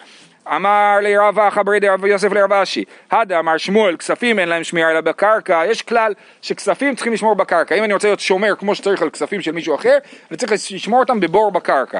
אמר 0.48 0.98
לי 1.02 1.18
רב 1.18 1.40
אחא 1.40 1.64
ברי 1.64 1.80
דרב 1.80 2.06
יוסף 2.06 2.32
לרב 2.32 2.54
אשי, 2.54 2.84
הדה 3.12 3.40
אמר 3.40 3.58
שמואל, 3.58 3.98
כספים 3.98 4.40
אין 4.40 4.50
להם 4.50 4.64
שמירה 4.64 4.92
אלא 4.92 5.02
בקרקע, 5.02 5.62
יש 5.66 5.82
כלל 5.82 6.14
שכספים 6.42 6.96
צריכים 6.96 7.14
לשמור 7.14 7.36
בקרקע, 7.36 7.76
אם 7.76 7.84
אני 7.84 7.94
רוצה 7.94 8.08
להיות 8.08 8.20
שומר 8.20 8.56
כמו 8.56 8.76
שצריך 8.76 9.02
על 9.02 9.10
כספים 9.10 9.42
של 9.42 9.52
מישהו 9.52 9.76
אחר, 9.76 9.98
אני 10.32 10.38
צריך 10.38 10.52
לשמור 10.52 11.00
אותם 11.00 11.20
בבור 11.20 11.52
בקרקע. 11.52 12.00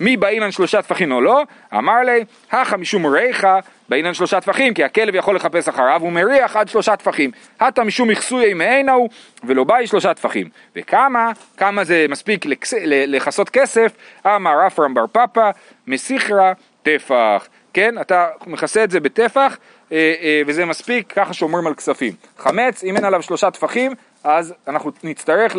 מי 0.00 0.16
באילן 0.16 0.50
שלושה 0.50 0.82
טפחים 0.82 1.12
או 1.12 1.20
לא? 1.20 1.42
אמר 1.74 2.00
לי, 2.00 2.24
הכא 2.50 2.76
משום 2.76 3.06
ריחה, 3.06 3.58
באילן 3.88 4.14
שלושה 4.14 4.40
טפחים, 4.40 4.74
כי 4.74 4.84
הכלב 4.84 5.14
יכול 5.14 5.36
לחפש 5.36 5.68
אחריו, 5.68 6.00
הוא 6.02 6.12
מריח 6.12 6.56
עד 6.56 6.68
שלושה 6.68 6.96
טפחים. 6.96 7.30
הטה 7.60 7.84
משום 7.84 8.08
מכסוי 8.08 8.54
מעינו, 8.54 9.08
ולא 9.44 9.64
באי 9.64 9.86
שלושה 9.86 10.14
טפחים. 10.14 10.48
וכמה, 10.76 11.32
כמה 11.56 11.84
זה 11.84 12.06
מספיק 12.08 12.46
לכסות 12.84 13.50
כסף, 13.50 13.92
אמר 14.26 14.66
רפרם 14.66 14.94
בר 14.94 15.06
פפא, 15.12 15.50
מסיחרא 15.86 16.52
טפח. 16.82 17.48
כן, 17.76 18.00
אתה 18.00 18.28
מכסה 18.46 18.84
את 18.84 18.90
זה 18.90 19.00
בטפח, 19.00 19.56
אה, 19.92 20.14
אה, 20.22 20.42
וזה 20.46 20.64
מספיק, 20.64 21.12
ככה 21.12 21.34
שומרים 21.34 21.66
על 21.66 21.74
כספים. 21.74 22.12
חמץ, 22.38 22.84
אם 22.84 22.96
אין 22.96 23.04
עליו 23.04 23.22
שלושה 23.22 23.50
טפחים, 23.50 23.92
אז 24.24 24.54
אנחנו 24.68 24.90
נצטרך 25.04 25.56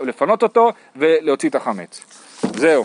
לפנות 0.00 0.42
אותו 0.42 0.72
ולהוציא 0.96 1.48
את 1.48 1.54
החמץ. 1.54 2.00
זהו. 2.56 2.84